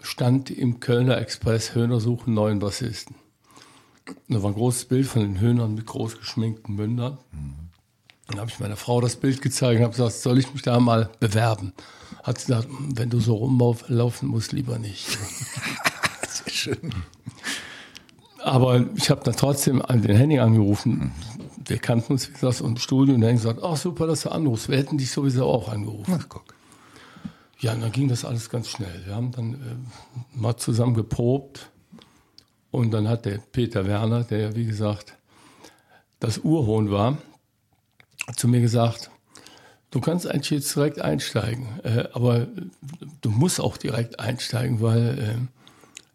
stand 0.00 0.50
im 0.50 0.80
Kölner 0.80 1.18
Express 1.18 1.74
Höhner 1.74 2.00
suchen 2.00 2.32
neuen 2.32 2.58
Bassisten. 2.58 3.16
Da 4.28 4.42
war 4.42 4.50
ein 4.50 4.54
großes 4.54 4.86
Bild 4.86 5.06
von 5.06 5.22
den 5.22 5.40
Höhnern 5.40 5.74
mit 5.74 5.86
groß 5.86 6.18
geschminkten 6.18 6.74
Mündern. 6.74 7.18
Mhm. 7.32 7.62
Dann 8.28 8.40
habe 8.40 8.50
ich 8.50 8.60
meiner 8.60 8.76
Frau 8.76 9.00
das 9.00 9.16
Bild 9.16 9.42
gezeigt 9.42 9.78
und 9.78 9.84
habe 9.84 9.92
gesagt, 9.92 10.12
soll 10.14 10.38
ich 10.38 10.52
mich 10.52 10.62
da 10.62 10.80
mal 10.80 11.10
bewerben? 11.20 11.72
Hat 12.22 12.38
sie 12.38 12.46
gesagt, 12.46 12.68
wenn 12.94 13.10
du 13.10 13.20
so 13.20 13.34
rumlaufen 13.34 14.28
musst, 14.28 14.52
lieber 14.52 14.78
nicht. 14.78 15.06
Sehr 16.28 16.52
schön. 16.52 16.94
Aber 18.42 18.86
ich 18.96 19.10
habe 19.10 19.22
dann 19.24 19.36
trotzdem 19.36 19.82
an 19.82 20.02
den 20.02 20.16
Henning 20.16 20.40
angerufen. 20.40 21.12
Wir 21.66 21.78
kannten 21.78 22.14
uns, 22.14 22.28
wie 22.28 22.32
gesagt, 22.32 22.60
im 22.60 22.76
Studio. 22.76 23.14
Und 23.14 23.22
er 23.22 23.28
hat 23.28 23.36
gesagt, 23.36 23.60
ach 23.62 23.76
super, 23.76 24.06
dass 24.06 24.22
du 24.22 24.30
anrufst. 24.30 24.68
Wir 24.68 24.78
hätten 24.78 24.98
dich 24.98 25.10
sowieso 25.10 25.46
auch 25.46 25.68
angerufen. 25.68 26.18
Ach, 26.18 26.26
guck. 26.28 26.54
Ja, 27.60 27.74
und 27.74 27.80
dann 27.80 27.92
ging 27.92 28.08
das 28.08 28.24
alles 28.24 28.50
ganz 28.50 28.68
schnell. 28.68 29.02
Wir 29.04 29.14
haben 29.14 29.30
dann 29.30 29.54
äh, 29.54 30.36
mal 30.36 30.56
zusammen 30.56 30.94
geprobt. 30.94 31.70
Und 32.72 32.90
dann 32.90 33.08
hat 33.08 33.26
der 33.26 33.38
Peter 33.38 33.86
Werner, 33.86 34.24
der 34.24 34.38
ja, 34.38 34.56
wie 34.56 34.66
gesagt, 34.66 35.14
das 36.18 36.38
Urhohn 36.38 36.90
war, 36.90 37.18
zu 38.34 38.48
mir 38.48 38.60
gesagt, 38.60 39.10
du 39.92 40.00
kannst 40.00 40.26
eigentlich 40.26 40.50
jetzt 40.50 40.74
direkt 40.74 41.00
einsteigen. 41.00 41.66
Äh, 41.84 42.08
aber 42.12 42.48
du 43.20 43.30
musst 43.30 43.60
auch 43.60 43.76
direkt 43.76 44.18
einsteigen, 44.18 44.80
weil... 44.80 45.18
Äh, 45.18 45.62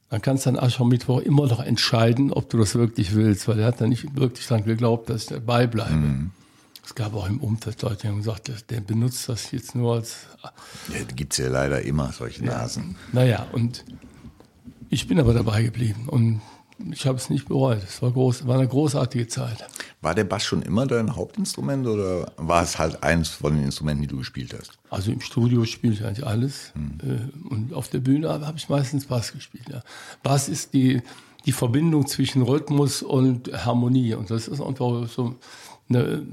dann 0.09 0.21
kannst 0.21 0.45
du 0.45 0.51
an 0.51 0.57
Aschermittwoch 0.57 1.19
immer 1.19 1.47
noch 1.47 1.59
entscheiden, 1.59 2.31
ob 2.31 2.49
du 2.49 2.57
das 2.57 2.75
wirklich 2.75 3.13
willst, 3.13 3.47
weil 3.47 3.59
er 3.59 3.67
hat 3.67 3.81
da 3.81 3.87
nicht 3.87 4.15
wirklich 4.15 4.47
dran 4.47 4.63
geglaubt, 4.63 5.09
dass 5.09 5.23
ich 5.23 5.27
dabei 5.27 5.67
bleibe. 5.67 5.95
Mhm. 5.95 6.31
Es 6.85 6.95
gab 6.95 7.13
auch 7.13 7.27
im 7.27 7.41
Umfeld 7.41 7.81
Leute, 7.81 8.03
die 8.03 8.07
haben 8.07 8.17
gesagt, 8.19 8.47
der, 8.47 8.55
der 8.69 8.79
benutzt 8.79 9.27
das 9.27 9.51
jetzt 9.51 9.75
nur 9.75 9.95
als. 9.95 10.27
Ja, 10.87 11.03
gibt 11.13 11.33
es 11.33 11.39
ja 11.39 11.49
leider 11.49 11.81
immer, 11.81 12.13
solche 12.13 12.45
Nasen. 12.45 12.95
Ja. 13.11 13.19
Naja, 13.19 13.47
und 13.51 13.83
ich 14.89 15.07
bin 15.07 15.19
aber 15.19 15.33
dabei 15.33 15.63
geblieben 15.63 16.07
und 16.07 16.41
ich 16.91 17.07
habe 17.07 17.17
es 17.17 17.29
nicht 17.29 17.47
bereut. 17.47 17.81
Es 17.83 18.01
war, 18.01 18.11
groß, 18.11 18.45
war 18.45 18.55
eine 18.55 18.67
großartige 18.67 19.27
Zeit. 19.27 19.65
War 20.01 20.13
der 20.13 20.25
Bass 20.25 20.45
schon 20.45 20.61
immer 20.61 20.85
dein 20.85 21.15
Hauptinstrument 21.15 21.87
oder 21.87 22.31
war 22.37 22.61
es 22.61 22.77
halt 22.77 23.01
eins 23.03 23.29
von 23.29 23.55
den 23.55 23.63
Instrumenten, 23.65 24.03
die 24.03 24.07
du 24.07 24.17
gespielt 24.17 24.53
hast? 24.57 24.77
Also 24.89 25.11
im 25.11 25.21
Studio 25.21 25.65
spiele 25.65 25.93
ich 25.93 26.05
eigentlich 26.05 26.25
alles. 26.25 26.73
Hm. 26.75 27.31
Und 27.49 27.73
auf 27.73 27.89
der 27.89 27.99
Bühne 27.99 28.29
habe 28.29 28.57
ich 28.57 28.69
meistens 28.69 29.07
Bass 29.07 29.33
gespielt. 29.33 29.65
Ja. 29.69 29.81
Bass 30.21 30.49
ist 30.49 30.73
die, 30.73 31.01
die 31.45 31.51
Verbindung 31.51 32.05
zwischen 32.05 32.43
Rhythmus 32.43 33.01
und 33.01 33.51
Harmonie. 33.65 34.13
Und 34.13 34.29
das 34.29 34.47
ist 34.47 34.61
einfach 34.61 35.07
so 35.07 35.35
eine, 35.89 36.25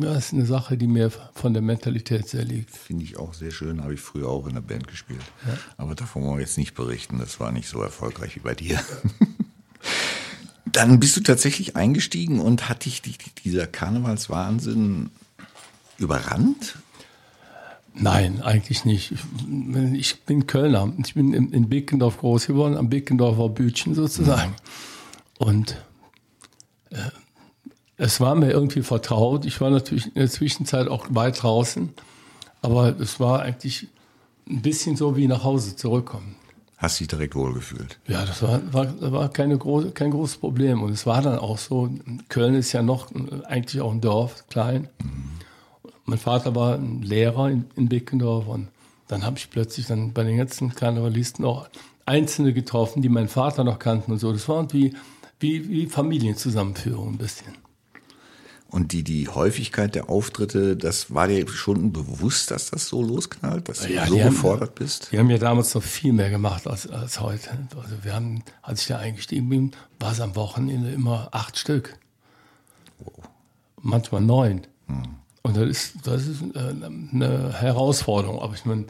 ja, 0.00 0.14
ist 0.14 0.32
eine 0.32 0.44
Sache, 0.46 0.76
die 0.76 0.86
mir 0.86 1.10
von 1.10 1.52
der 1.52 1.62
Mentalität 1.62 2.28
sehr 2.28 2.44
liegt. 2.44 2.76
Finde 2.76 3.04
ich 3.04 3.16
auch 3.16 3.34
sehr 3.34 3.50
schön, 3.50 3.82
habe 3.82 3.94
ich 3.94 4.00
früher 4.00 4.28
auch 4.28 4.46
in 4.46 4.54
der 4.54 4.60
Band 4.60 4.88
gespielt. 4.88 5.22
Ja. 5.46 5.56
Aber 5.76 5.94
davon 5.94 6.22
wollen 6.22 6.36
wir 6.36 6.42
jetzt 6.42 6.58
nicht 6.58 6.74
berichten, 6.74 7.18
das 7.18 7.40
war 7.40 7.52
nicht 7.52 7.68
so 7.68 7.80
erfolgreich 7.80 8.36
wie 8.36 8.40
bei 8.40 8.54
dir. 8.54 8.80
Dann 10.72 11.00
bist 11.00 11.16
du 11.16 11.22
tatsächlich 11.22 11.76
eingestiegen 11.76 12.40
und 12.40 12.68
hat 12.68 12.84
dich 12.84 13.00
dieser 13.02 13.66
Karnevalswahnsinn 13.66 15.10
überrannt? 15.96 16.76
Nein, 17.94 18.42
eigentlich 18.42 18.84
nicht. 18.84 19.14
Ich 19.94 20.20
bin 20.22 20.46
Kölner. 20.46 20.92
Ich 21.04 21.14
bin 21.14 21.32
in 21.32 21.68
Beckendorf 21.68 22.18
groß 22.18 22.46
geworden, 22.46 22.76
am 22.76 22.90
Beckendorfer 22.90 23.48
Bütchen 23.48 23.94
sozusagen. 23.94 24.54
Und 25.38 25.82
äh, 26.90 26.98
es 27.98 28.20
war 28.20 28.34
mir 28.34 28.50
irgendwie 28.50 28.82
vertraut. 28.82 29.44
Ich 29.44 29.60
war 29.60 29.70
natürlich 29.70 30.06
in 30.06 30.14
der 30.14 30.30
Zwischenzeit 30.30 30.88
auch 30.88 31.06
weit 31.10 31.42
draußen, 31.42 31.92
aber 32.62 32.98
es 32.98 33.20
war 33.20 33.42
eigentlich 33.42 33.88
ein 34.48 34.62
bisschen 34.62 34.96
so 34.96 35.16
wie 35.16 35.26
nach 35.26 35.44
Hause 35.44 35.76
zurückkommen. 35.76 36.36
Hast 36.78 37.00
dich 37.00 37.08
direkt 37.08 37.34
wohlgefühlt? 37.34 37.98
Ja, 38.06 38.24
das 38.24 38.40
war, 38.40 38.72
war, 38.72 39.12
war 39.12 39.28
keine 39.30 39.58
große, 39.58 39.90
kein 39.90 40.12
großes 40.12 40.36
Problem. 40.36 40.80
Und 40.80 40.92
es 40.92 41.06
war 41.06 41.20
dann 41.22 41.38
auch 41.40 41.58
so, 41.58 41.90
Köln 42.28 42.54
ist 42.54 42.72
ja 42.72 42.82
noch 42.82 43.10
eigentlich 43.46 43.82
auch 43.82 43.90
ein 43.90 44.00
Dorf, 44.00 44.46
klein. 44.48 44.88
Mhm. 45.02 45.30
Mein 46.04 46.18
Vater 46.18 46.54
war 46.54 46.76
ein 46.76 47.02
Lehrer 47.02 47.50
in, 47.50 47.64
in 47.74 47.88
Beckendorf 47.88 48.46
und 48.46 48.68
dann 49.08 49.24
habe 49.24 49.38
ich 49.38 49.50
plötzlich 49.50 49.86
dann 49.86 50.12
bei 50.12 50.22
den 50.22 50.36
ganzen 50.36 50.74
Karnevalisten 50.74 51.44
auch 51.44 51.68
Einzelne 52.06 52.52
getroffen, 52.52 53.02
die 53.02 53.08
meinen 53.08 53.28
Vater 53.28 53.64
noch 53.64 53.80
kannten 53.80 54.12
und 54.12 54.18
so. 54.18 54.32
Das 54.32 54.48
war 54.48 54.72
wie, 54.72 54.94
wie, 55.40 55.68
wie 55.68 55.86
Familienzusammenführung 55.86 57.14
ein 57.14 57.18
bisschen. 57.18 57.54
Und 58.70 58.92
die, 58.92 59.02
die 59.02 59.28
Häufigkeit 59.28 59.94
der 59.94 60.10
Auftritte, 60.10 60.76
das 60.76 61.14
war 61.14 61.26
dir 61.26 61.48
schon 61.48 61.90
bewusst, 61.90 62.50
dass 62.50 62.70
das 62.70 62.86
so 62.86 63.02
losknallt, 63.02 63.68
dass 63.68 63.80
du 63.80 63.92
ja, 63.94 64.06
so 64.06 64.18
gefordert 64.18 64.74
bist? 64.74 65.10
Wir 65.10 65.20
haben 65.20 65.30
ja 65.30 65.38
damals 65.38 65.74
noch 65.74 65.82
viel 65.82 66.12
mehr 66.12 66.28
gemacht 66.28 66.66
als, 66.66 66.86
als 66.86 67.18
heute. 67.20 67.48
Also 67.80 67.96
wir 68.02 68.14
haben, 68.14 68.42
als 68.60 68.82
ich 68.82 68.88
da 68.88 68.98
eingestiegen 68.98 69.48
bin, 69.48 69.70
war 69.98 70.12
es 70.12 70.20
am 70.20 70.36
Wochenende 70.36 70.90
immer 70.90 71.28
acht 71.32 71.56
Stück. 71.56 71.96
Wow. 72.98 73.24
Manchmal 73.80 74.20
neun. 74.20 74.66
Hm. 74.86 75.02
Und 75.42 75.56
das 75.56 75.68
ist, 75.68 75.94
das 76.04 76.26
ist 76.26 76.42
äh, 76.54 76.58
eine 76.58 77.54
Herausforderung. 77.58 78.38
Aber 78.40 78.52
ich 78.52 78.66
meine, 78.66 78.84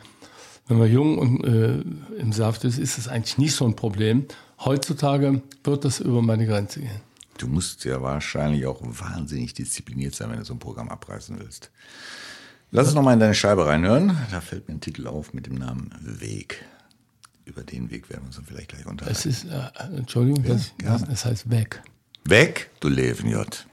wenn 0.66 0.78
man 0.78 0.90
jung 0.90 1.18
und 1.18 1.44
äh, 1.44 1.82
im 2.18 2.32
Saft 2.32 2.64
ist, 2.64 2.78
ist 2.78 2.98
das 2.98 3.06
eigentlich 3.06 3.38
nicht 3.38 3.54
so 3.54 3.64
ein 3.64 3.76
Problem. 3.76 4.26
Heutzutage 4.64 5.40
wird 5.62 5.84
das 5.84 6.00
über 6.00 6.20
meine 6.20 6.46
Grenze 6.46 6.80
gehen. 6.80 7.00
Du 7.38 7.46
musst 7.46 7.84
ja 7.84 8.02
wahrscheinlich 8.02 8.66
auch 8.66 8.80
wahnsinnig 8.82 9.54
diszipliniert 9.54 10.14
sein, 10.14 10.30
wenn 10.30 10.38
du 10.38 10.44
so 10.44 10.54
ein 10.54 10.58
Programm 10.58 10.88
abreißen 10.88 11.38
willst. 11.38 11.70
Lass 12.70 12.88
uns 12.88 12.96
nochmal 12.96 13.14
in 13.14 13.20
deine 13.20 13.34
Scheibe 13.34 13.66
reinhören. 13.66 14.16
Da 14.30 14.40
fällt 14.40 14.68
mir 14.68 14.74
ein 14.74 14.80
Titel 14.80 15.06
auf 15.06 15.32
mit 15.32 15.46
dem 15.46 15.54
Namen 15.54 15.90
Weg. 16.02 16.64
Über 17.44 17.62
den 17.62 17.90
Weg 17.90 18.10
werden 18.10 18.24
wir 18.24 18.26
uns 18.26 18.36
dann 18.36 18.44
vielleicht 18.44 18.68
gleich 18.68 18.84
unterhalten. 18.84 19.16
Es 19.16 19.24
ist, 19.24 19.44
äh, 19.46 19.70
Entschuldigung, 19.96 20.44
ja, 20.44 20.54
das, 20.82 21.04
das, 21.04 21.24
heißt 21.24 21.50
Weg. 21.50 21.80
Weg, 22.24 22.70
du 22.80 22.88
Levenjot. 22.88 23.66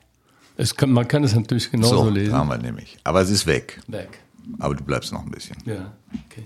Es 0.55 0.73
kann, 0.75 0.91
man 0.91 1.05
kann 1.07 1.25
es 1.25 1.35
natürlich 1.35 1.69
genauso 1.69 2.05
so, 2.05 2.09
lesen. 2.09 2.33
haben 2.33 2.47
wir 2.47 2.57
nämlich. 2.57 2.97
Aber 3.03 3.21
es 3.21 3.29
ist 3.29 3.45
weg. 3.45 3.81
Weg. 3.87 4.19
Aber 4.59 4.75
du 4.75 4.83
bleibst 4.83 5.11
noch 5.11 5.25
ein 5.25 5.31
bisschen. 5.31 5.57
Ja, 5.65 5.91
okay. 6.29 6.45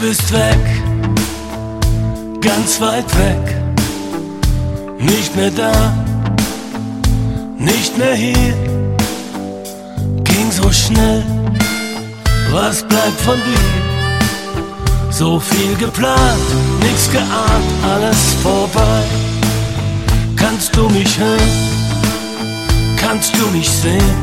Bist 0.00 0.32
weg, 0.32 0.58
ganz 2.40 2.80
weit 2.80 3.04
weg, 3.18 3.56
nicht 4.98 5.36
mehr 5.36 5.50
da, 5.50 5.94
nicht 7.58 7.98
mehr 7.98 8.14
hier, 8.14 8.54
ging 10.24 10.50
so 10.50 10.70
schnell, 10.72 11.22
was 12.50 12.82
bleibt 12.82 13.20
von 13.20 13.36
dir? 13.36 15.10
So 15.10 15.38
viel 15.38 15.74
geplant, 15.76 16.48
nichts 16.80 17.10
geahnt, 17.10 17.70
alles 17.92 18.34
vorbei. 18.42 19.02
Kannst 20.36 20.74
du 20.74 20.88
mich 20.88 21.18
hören? 21.18 21.52
Kannst 22.96 23.34
du 23.36 23.46
mich 23.48 23.68
sehen? 23.68 24.14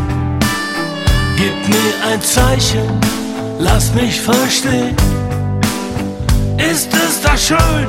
Gib 1.38 1.56
mir 1.70 2.12
ein 2.12 2.22
Zeichen, 2.22 2.90
lass 3.60 3.94
mich 3.94 4.20
verstehen. 4.20 5.11
Ist 6.72 6.94
es 6.94 7.20
da 7.22 7.38
schön, 7.38 7.88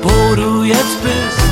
wo 0.00 0.36
du 0.36 0.62
jetzt 0.62 0.96
bist? 1.02 1.42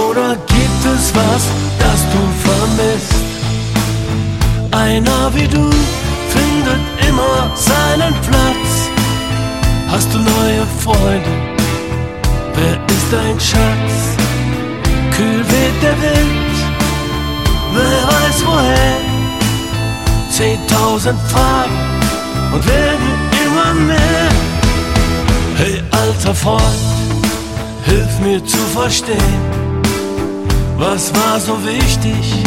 Oder 0.00 0.34
gibt 0.46 0.82
es 0.94 1.14
was, 1.14 1.42
das 1.78 2.00
du 2.12 2.22
vermisst? 2.48 3.14
Einer 4.70 5.34
wie 5.34 5.46
du 5.46 5.68
findet 6.34 6.80
immer 7.06 7.50
seinen 7.54 8.14
Platz. 8.28 8.70
Hast 9.90 10.08
du 10.14 10.18
neue 10.18 10.66
Freunde? 10.82 11.32
Wer 12.54 12.76
ist 12.96 13.08
dein 13.12 13.38
Schatz? 13.38 13.94
Kühl 15.16 15.44
weht 15.52 15.82
der 15.82 16.00
Wind, 16.00 16.56
wer 17.74 18.02
weiß 18.08 18.46
woher? 18.46 18.96
Zehntausend 20.30 21.20
Fragen 21.28 21.78
und 22.54 22.66
werden 22.66 23.30
immer 23.44 23.74
mehr. 23.74 24.19
Alter 26.00 26.34
Freund, 26.34 26.62
hilf 27.84 28.20
mir 28.20 28.42
zu 28.46 28.56
verstehen, 28.74 29.42
was 30.78 31.12
war 31.12 31.38
so 31.38 31.54
wichtig? 31.62 32.42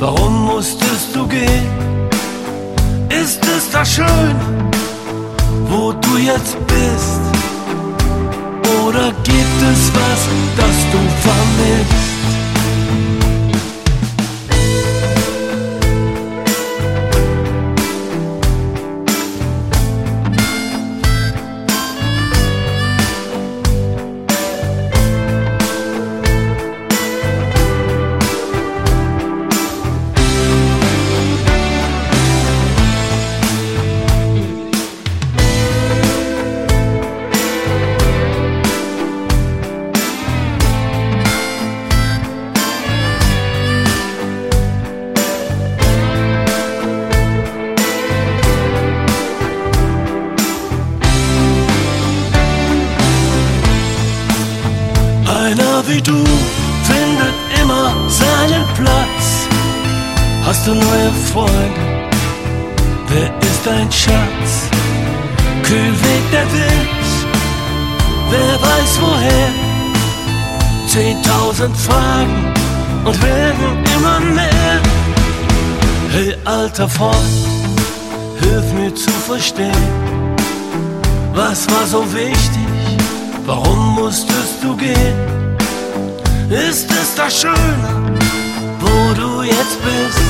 Warum 0.00 0.46
musstest 0.46 1.14
du 1.14 1.24
gehen? 1.28 1.68
Ist 3.08 3.44
es 3.56 3.70
da 3.70 3.84
schön, 3.84 4.36
wo 5.68 5.92
du 5.92 6.16
jetzt 6.18 6.56
bist? 6.66 7.20
Oder 8.84 9.12
gibt 9.22 9.60
es 9.72 9.82
was, 9.94 10.20
das 10.56 10.76
du 10.92 10.98
vermisst? 11.26 12.15
Freund, 76.76 77.16
hilf 78.38 78.70
mir 78.74 78.94
zu 78.94 79.10
verstehen, 79.10 79.72
was 81.32 81.66
war 81.70 81.86
so 81.86 82.04
wichtig? 82.12 82.68
Warum 83.46 83.94
musstest 83.94 84.62
du 84.62 84.76
gehen? 84.76 85.56
Ist 86.50 86.90
es 86.90 87.14
da 87.14 87.30
schöner, 87.30 88.12
wo 88.78 89.14
du 89.14 89.42
jetzt 89.42 89.78
bist? 89.82 90.20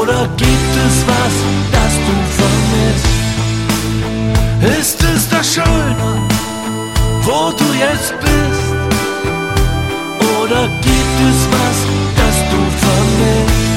Oder 0.00 0.26
gibt 0.36 0.74
es 0.86 1.06
was, 1.06 1.34
das 1.70 1.92
du 2.06 2.14
vermisst? 2.40 3.06
Ist 4.80 5.00
es 5.04 5.28
da 5.28 5.44
schöner, 5.44 6.18
wo 7.22 7.52
du 7.52 7.72
jetzt 7.74 8.12
bist? 8.18 8.72
Oder 10.42 10.66
gibt 10.82 11.18
es 11.30 11.46
was, 11.54 11.78
das 12.16 12.36
du? 12.50 12.58
Vermisst. 12.86 13.71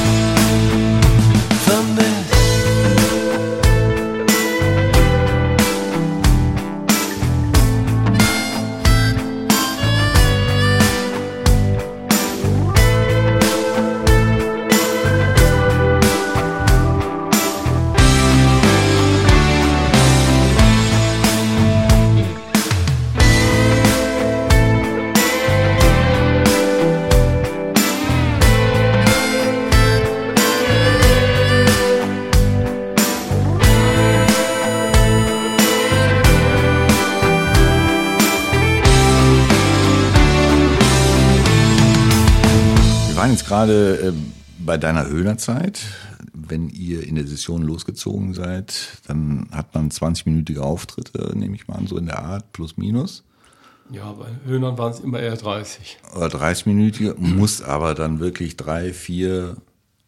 Gerade 43.56 44.08
äh, 44.08 44.12
bei 44.58 44.76
deiner 44.76 45.06
Höhnerzeit. 45.06 45.80
Wenn 46.34 46.68
ihr 46.68 47.04
in 47.04 47.14
der 47.14 47.26
Session 47.26 47.62
losgezogen 47.62 48.34
seid, 48.34 48.98
dann 49.06 49.48
hat 49.50 49.74
man 49.74 49.90
20-minütige 49.90 50.60
Auftritte, 50.60 51.32
nehme 51.36 51.56
ich 51.56 51.66
mal 51.66 51.76
an, 51.76 51.86
so 51.86 51.96
in 51.96 52.06
der 52.06 52.18
Art, 52.18 52.52
plus 52.52 52.76
minus. 52.76 53.24
Ja, 53.90 54.12
bei 54.12 54.26
Höhnern 54.44 54.76
waren 54.76 54.92
es 54.92 55.00
immer 55.00 55.20
eher 55.20 55.36
30. 55.36 55.98
Oder 56.14 56.26
30-minütige, 56.26 57.14
muss 57.16 57.62
aber 57.62 57.94
dann 57.94 58.20
wirklich 58.20 58.56
drei, 58.56 58.92
vier 58.92 59.56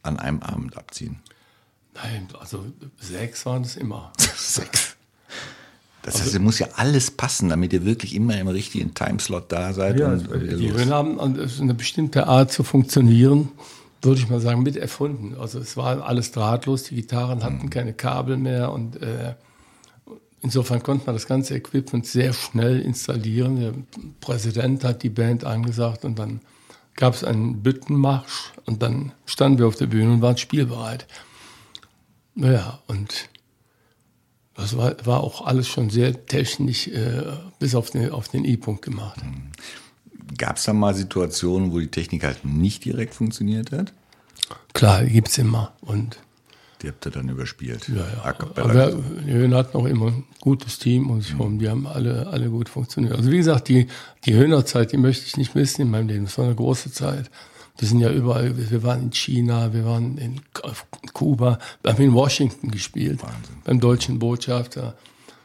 an 0.03 0.19
einem 0.19 0.43
Abend 0.43 0.77
abziehen. 0.77 1.21
Nein, 1.95 2.29
also 2.39 2.67
sechs 2.99 3.47
waren 3.47 3.63
es 3.63 3.77
immer. 3.77 4.13
Sechs. 4.37 4.98
Das 6.03 6.21
heißt, 6.21 6.35
es 6.35 6.41
muss 6.41 6.59
ja 6.59 6.69
alles 6.77 7.11
passen, 7.11 7.49
damit 7.49 7.73
ihr 7.73 7.85
wirklich 7.85 8.15
immer 8.15 8.39
im 8.39 8.49
richtigen 8.49 8.95
Timeslot 8.95 9.51
da 9.53 9.73
seid. 9.73 9.99
Ja, 9.99 10.13
und 10.13 10.29
die. 10.33 10.73
Höhner 10.73 10.95
haben 10.95 11.19
eine 11.21 11.75
bestimmte 11.75 12.27
Art 12.27 12.53
zu 12.53 12.63
funktionieren, 12.63 13.49
würde 14.01 14.21
ich 14.21 14.29
mal 14.29 14.41
sagen, 14.41 14.63
mit 14.63 14.77
erfunden. 14.77 15.37
Also 15.39 15.59
es 15.59 15.77
war 15.77 16.07
alles 16.07 16.31
drahtlos, 16.31 16.85
die 16.85 16.95
Gitarren 16.95 17.43
hatten 17.43 17.69
keine 17.69 17.93
Kabel 17.93 18.37
mehr 18.37 18.73
und 18.73 19.03
äh, 19.03 19.35
insofern 20.41 20.83
konnte 20.83 21.07
man 21.07 21.17
das 21.17 21.27
ganze 21.27 21.57
Equipment 21.57 22.07
sehr 22.07 22.33
schnell 22.33 22.81
installieren. 22.81 23.61
Der 23.61 23.75
Präsident 24.21 24.85
hat 24.85 25.03
die 25.03 25.11
Band 25.11 25.45
angesagt 25.45 26.05
und 26.05 26.19
dann 26.19 26.41
gab 26.95 27.15
es 27.15 27.25
einen 27.25 27.63
Büttenmarsch 27.63 28.53
und 28.67 28.83
dann 28.83 29.13
standen 29.27 29.59
wir 29.59 29.67
auf 29.67 29.77
der 29.77 29.87
Bühne 29.87 30.13
und 30.13 30.23
waren 30.23 30.37
spielbereit. 30.37 31.07
Naja, 32.35 32.81
und 32.87 33.29
das 34.59 34.77
war, 34.77 34.97
war 35.05 35.21
auch 35.21 35.47
alles 35.47 35.69
schon 35.69 35.89
sehr 35.89 36.27
technisch 36.27 36.89
äh, 36.89 37.23
bis 37.59 37.75
auf 37.75 37.91
den, 37.91 38.11
auf 38.11 38.29
den 38.29 38.45
I-Punkt 38.45 38.83
gemacht. 38.83 39.21
Gab 40.37 40.57
es 40.57 40.65
da 40.65 40.73
mal 40.73 40.95
Situationen, 40.95 41.73
wo 41.73 41.79
die 41.79 41.89
Technik 41.89 42.25
halt 42.25 42.45
nicht 42.45 42.85
direkt 42.85 43.15
funktioniert 43.15 43.71
hat? 43.73 43.93
Klar, 44.75 45.03
die 45.05 45.13
gibt's 45.13 45.39
immer. 45.39 45.73
Und 45.81 46.19
Die 46.83 46.89
habt 46.89 47.07
ihr 47.07 47.11
dann 47.11 47.29
überspielt. 47.29 47.89
ja, 47.89 47.97
ja. 47.97 48.35
Aber 48.57 48.93
die 49.27 49.33
Höhner 49.33 49.59
hatten 49.59 49.77
auch 49.77 49.87
immer 49.87 50.09
ein 50.09 50.25
gutes 50.41 50.79
Team 50.79 51.09
und 51.11 51.25
rum. 51.39 51.59
Die 51.59 51.69
haben 51.69 51.87
alle, 51.87 52.27
alle 52.27 52.51
gut 52.51 52.69
funktioniert. 52.69 53.15
Also 53.15 53.31
wie 53.31 53.37
gesagt, 53.39 53.69
die, 53.69 53.87
die 54.25 54.35
Höhnerzeit, 54.35 54.91
die 54.93 54.97
möchte 54.97 55.25
ich 55.25 55.37
nicht 55.37 55.55
missen 55.55 55.83
in 55.83 55.91
meinem 55.91 56.09
Leben. 56.09 56.25
Das 56.25 56.37
war 56.37 56.47
eine 56.47 56.55
große 56.55 56.91
Zeit. 56.93 57.31
Wir 57.79 57.87
sind 57.87 58.01
ja 58.01 58.11
überall, 58.11 58.71
wir 58.71 58.83
waren 58.83 59.05
in 59.05 59.13
China, 59.13 59.73
wir 59.73 59.85
waren 59.85 60.19
in 60.19 60.41
Kuba, 61.13 61.61
wir 61.83 61.93
haben 61.93 62.03
in 62.03 62.13
Washington 62.13 62.73
gespielt, 62.73 63.23
Wahnsinn. 63.23 63.63
beim 63.65 63.79
deutschen 63.79 64.19
Botschafter. 64.19 64.97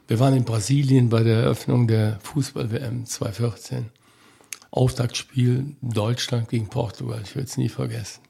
Wir 0.07 0.19
waren 0.19 0.35
in 0.35 0.43
Brasilien 0.43 1.09
bei 1.09 1.23
der 1.23 1.43
Eröffnung 1.43 1.87
der 1.87 2.19
Fußball-WM 2.23 3.05
2014. 3.05 3.91
Auftaktspiel 4.71 5.75
Deutschland 5.81 6.49
gegen 6.49 6.67
Portugal, 6.67 7.21
ich 7.23 7.35
werde 7.35 7.47
es 7.47 7.57
nie 7.57 7.69
vergessen. 7.69 8.21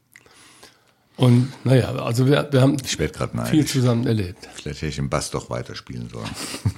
Und 1.16 1.54
naja, 1.64 1.94
also 1.96 2.28
wir, 2.28 2.50
wir 2.52 2.62
haben 2.62 2.78
viel 2.80 3.66
zusammen 3.66 4.06
erlebt. 4.06 4.50
Vielleicht 4.54 4.82
hätte 4.82 4.88
ich 4.88 4.96
den 4.96 5.10
Bass 5.10 5.32
doch 5.32 5.50
weiterspielen 5.50 6.10
sollen. 6.10 6.30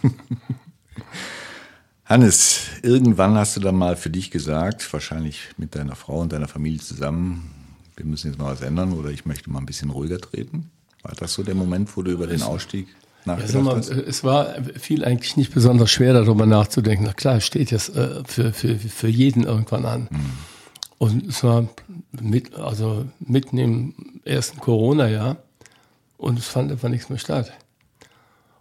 Hannes, 2.05 2.61
irgendwann 2.83 3.33
hast 3.35 3.55
du 3.57 3.59
dann 3.59 3.75
mal 3.75 3.95
für 3.95 4.11
dich 4.11 4.29
gesagt, 4.29 4.91
wahrscheinlich 4.93 5.41
mit 5.57 5.75
deiner 5.75 5.95
Frau 5.95 6.19
und 6.19 6.31
deiner 6.31 6.47
Familie 6.47 6.79
zusammen, 6.79 7.51
wir 7.95 8.05
müssen 8.05 8.27
jetzt 8.27 8.39
mal 8.39 8.51
was 8.51 8.61
ändern 8.61 8.93
oder 8.93 9.09
ich 9.09 9.25
möchte 9.25 9.49
mal 9.49 9.59
ein 9.59 9.65
bisschen 9.65 9.89
ruhiger 9.89 10.19
treten. 10.19 10.69
War 11.01 11.13
das 11.15 11.33
so 11.33 11.41
der 11.43 11.55
Moment, 11.55 11.95
wo 11.97 12.03
du 12.03 12.11
über 12.11 12.27
den 12.27 12.43
Ausstieg 12.43 12.87
nachgedacht 13.25 13.53
ja, 13.53 13.61
mal, 13.61 13.75
hast? 13.77 13.89
Es 13.89 14.23
war 14.23 14.55
viel 14.79 15.03
eigentlich 15.03 15.35
nicht 15.35 15.53
besonders 15.53 15.89
schwer, 15.89 16.13
darüber 16.13 16.45
nachzudenken. 16.45 17.05
Na 17.05 17.13
klar, 17.13 17.37
es 17.37 17.45
steht 17.45 17.71
jetzt 17.71 17.95
äh, 17.95 18.23
für, 18.25 18.53
für, 18.53 18.75
für 18.77 19.07
jeden 19.07 19.43
irgendwann 19.43 19.85
an. 19.85 20.07
Mhm. 20.11 20.31
Und 20.97 21.27
es 21.27 21.43
war 21.43 21.67
mit, 22.11 22.55
also 22.55 23.05
mitten 23.19 23.57
im 23.57 23.93
ersten 24.23 24.59
Corona-Jahr 24.59 25.37
und 26.17 26.39
es 26.39 26.47
fand 26.47 26.71
einfach 26.71 26.89
nichts 26.89 27.09
mehr 27.09 27.19
statt. 27.19 27.51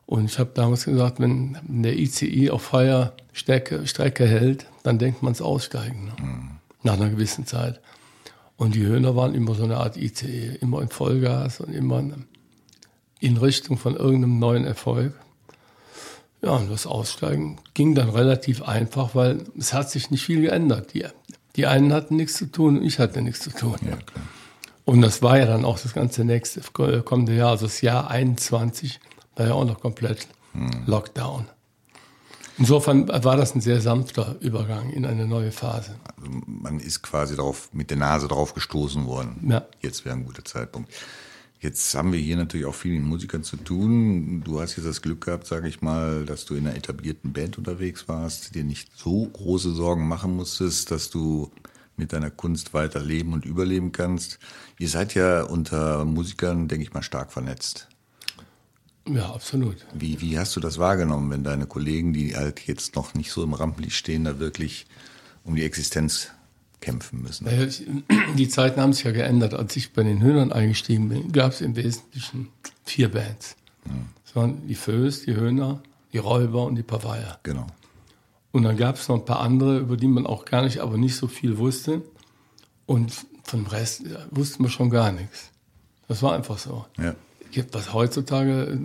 Und 0.06 0.26
ich 0.26 0.38
habe 0.38 0.50
damals 0.54 0.84
gesagt, 0.84 1.18
wenn 1.18 1.56
der 1.64 1.98
ICI 1.98 2.50
auf 2.50 2.62
freier 2.62 3.14
Strecke, 3.32 3.86
Strecke 3.86 4.26
hält, 4.26 4.66
dann 4.82 4.98
denkt 4.98 5.22
man 5.22 5.32
es 5.32 5.40
aussteigen. 5.40 6.06
Ne? 6.06 6.12
Mhm. 6.18 6.50
Nach 6.82 6.94
einer 6.94 7.08
gewissen 7.08 7.46
Zeit. 7.46 7.80
Und 8.56 8.74
die 8.74 8.84
Höhner 8.84 9.16
waren 9.16 9.34
immer 9.34 9.54
so 9.54 9.64
eine 9.64 9.78
Art 9.78 9.96
ICE, 9.96 10.56
immer 10.60 10.82
in 10.82 10.88
Vollgas 10.88 11.60
und 11.60 11.72
immer 11.72 12.02
in 13.18 13.36
Richtung 13.36 13.78
von 13.78 13.96
irgendeinem 13.96 14.38
neuen 14.38 14.64
Erfolg. 14.64 15.14
Ja, 16.42 16.50
und 16.50 16.70
das 16.70 16.86
Aussteigen 16.86 17.58
ging 17.72 17.94
dann 17.94 18.10
relativ 18.10 18.62
einfach, 18.62 19.14
weil 19.14 19.44
es 19.58 19.72
hat 19.72 19.90
sich 19.90 20.10
nicht 20.10 20.24
viel 20.24 20.42
geändert. 20.42 20.92
Die, 20.92 21.06
die 21.56 21.66
einen 21.66 21.92
hatten 21.94 22.16
nichts 22.16 22.34
zu 22.34 22.46
tun 22.46 22.78
und 22.78 22.84
ich 22.84 22.98
hatte 22.98 23.22
nichts 23.22 23.40
zu 23.40 23.50
tun. 23.50 23.76
Ja, 23.88 23.96
und 24.84 25.00
das 25.00 25.22
war 25.22 25.38
ja 25.38 25.46
dann 25.46 25.64
auch 25.64 25.78
das 25.78 25.94
ganze 25.94 26.24
nächste 26.24 26.60
kommende 26.70 27.34
Jahr, 27.34 27.52
also 27.52 27.64
das 27.64 27.80
Jahr 27.80 28.10
21 28.10 29.00
war 29.36 29.46
ja 29.46 29.52
auch 29.54 29.64
noch 29.64 29.80
komplett 29.80 30.28
hm. 30.52 30.84
Lockdown. 30.86 31.46
Insofern 32.56 33.08
war 33.08 33.36
das 33.36 33.54
ein 33.54 33.60
sehr 33.60 33.80
sanfter 33.80 34.36
Übergang 34.40 34.90
in 34.90 35.04
eine 35.04 35.26
neue 35.26 35.50
Phase. 35.50 35.96
Also 36.16 36.30
man 36.46 36.78
ist 36.78 37.02
quasi 37.02 37.34
darauf, 37.34 37.68
mit 37.72 37.90
der 37.90 37.96
Nase 37.96 38.28
drauf 38.28 38.54
gestoßen 38.54 39.06
worden. 39.06 39.48
Ja. 39.50 39.66
Jetzt 39.80 40.04
wäre 40.04 40.14
ein 40.14 40.24
guter 40.24 40.44
Zeitpunkt. 40.44 40.92
Jetzt 41.58 41.94
haben 41.94 42.12
wir 42.12 42.20
hier 42.20 42.36
natürlich 42.36 42.66
auch 42.66 42.74
viel 42.74 42.92
mit 42.92 43.04
Musikern 43.04 43.42
zu 43.42 43.56
tun. 43.56 44.42
Du 44.44 44.60
hast 44.60 44.76
jetzt 44.76 44.86
das 44.86 45.02
Glück 45.02 45.24
gehabt, 45.24 45.46
sage 45.46 45.66
ich 45.66 45.80
mal, 45.80 46.26
dass 46.26 46.44
du 46.44 46.54
in 46.54 46.66
einer 46.66 46.76
etablierten 46.76 47.32
Band 47.32 47.58
unterwegs 47.58 48.06
warst, 48.06 48.54
dir 48.54 48.64
nicht 48.64 48.90
so 48.94 49.24
große 49.24 49.72
Sorgen 49.72 50.06
machen 50.06 50.36
musstest, 50.36 50.90
dass 50.90 51.10
du 51.10 51.50
mit 51.96 52.12
deiner 52.12 52.30
Kunst 52.30 52.74
weiter 52.74 53.00
leben 53.00 53.32
und 53.32 53.46
überleben 53.46 53.92
kannst. 53.92 54.38
Ihr 54.78 54.88
seid 54.88 55.14
ja 55.14 55.42
unter 55.42 56.04
Musikern, 56.04 56.68
denke 56.68 56.84
ich 56.84 56.92
mal, 56.92 57.02
stark 57.02 57.32
vernetzt. 57.32 57.88
Ja, 59.08 59.32
absolut. 59.34 59.76
Wie, 59.92 60.20
wie 60.20 60.38
hast 60.38 60.56
du 60.56 60.60
das 60.60 60.78
wahrgenommen, 60.78 61.30
wenn 61.30 61.44
deine 61.44 61.66
Kollegen, 61.66 62.12
die 62.12 62.36
halt 62.36 62.66
jetzt 62.66 62.96
noch 62.96 63.14
nicht 63.14 63.30
so 63.30 63.42
im 63.42 63.52
Rampenlicht 63.52 63.96
stehen, 63.96 64.24
da 64.24 64.38
wirklich 64.38 64.86
um 65.44 65.54
die 65.54 65.64
Existenz 65.64 66.30
kämpfen 66.80 67.22
müssen? 67.22 67.46
Die 68.36 68.48
Zeiten 68.48 68.80
haben 68.80 68.92
sich 68.92 69.04
ja 69.04 69.12
geändert. 69.12 69.54
Als 69.54 69.76
ich 69.76 69.92
bei 69.92 70.02
den 70.02 70.22
Höhnern 70.22 70.52
eingestiegen 70.52 71.08
bin, 71.08 71.32
gab 71.32 71.52
es 71.52 71.60
im 71.60 71.76
Wesentlichen 71.76 72.48
vier 72.84 73.10
Bands. 73.10 73.56
Hm. 73.84 74.06
Das 74.24 74.36
waren 74.36 74.66
die 74.66 74.74
Föß, 74.74 75.24
die 75.24 75.34
Höhner, 75.34 75.82
die 76.12 76.18
Räuber 76.18 76.64
und 76.64 76.76
die 76.76 76.82
Pavaya. 76.82 77.38
Genau. 77.42 77.66
Und 78.52 78.62
dann 78.62 78.76
gab 78.76 78.96
es 78.96 79.08
noch 79.08 79.16
ein 79.16 79.24
paar 79.24 79.40
andere, 79.40 79.78
über 79.78 79.96
die 79.96 80.08
man 80.08 80.26
auch 80.26 80.44
gar 80.44 80.62
nicht, 80.62 80.78
aber 80.78 80.96
nicht 80.96 81.16
so 81.16 81.26
viel 81.26 81.58
wusste. 81.58 82.02
Und 82.86 83.12
vom 83.42 83.66
Rest 83.66 84.02
wusste 84.30 84.62
man 84.62 84.70
schon 84.70 84.90
gar 84.90 85.12
nichts. 85.12 85.50
Das 86.08 86.22
war 86.22 86.34
einfach 86.34 86.58
so. 86.58 86.86
Ja 86.98 87.14
gibt 87.54 87.72
was 87.74 87.92
heutzutage 87.92 88.78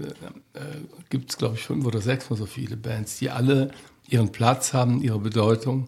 äh, 0.54 0.60
äh 0.60 0.62
gibt 1.10 1.32
es 1.32 1.38
glaube 1.38 1.56
ich 1.56 1.64
fünf 1.64 1.86
oder 1.86 2.02
sechs 2.02 2.30
mal 2.30 2.36
so 2.38 2.46
viele 2.46 2.78
Bands, 2.78 3.18
die 3.18 3.30
alle 3.30 3.72
ihren 4.08 4.32
Platz 4.32 4.74
haben, 4.74 5.02
ihre 5.02 5.20
Bedeutung, 5.20 5.88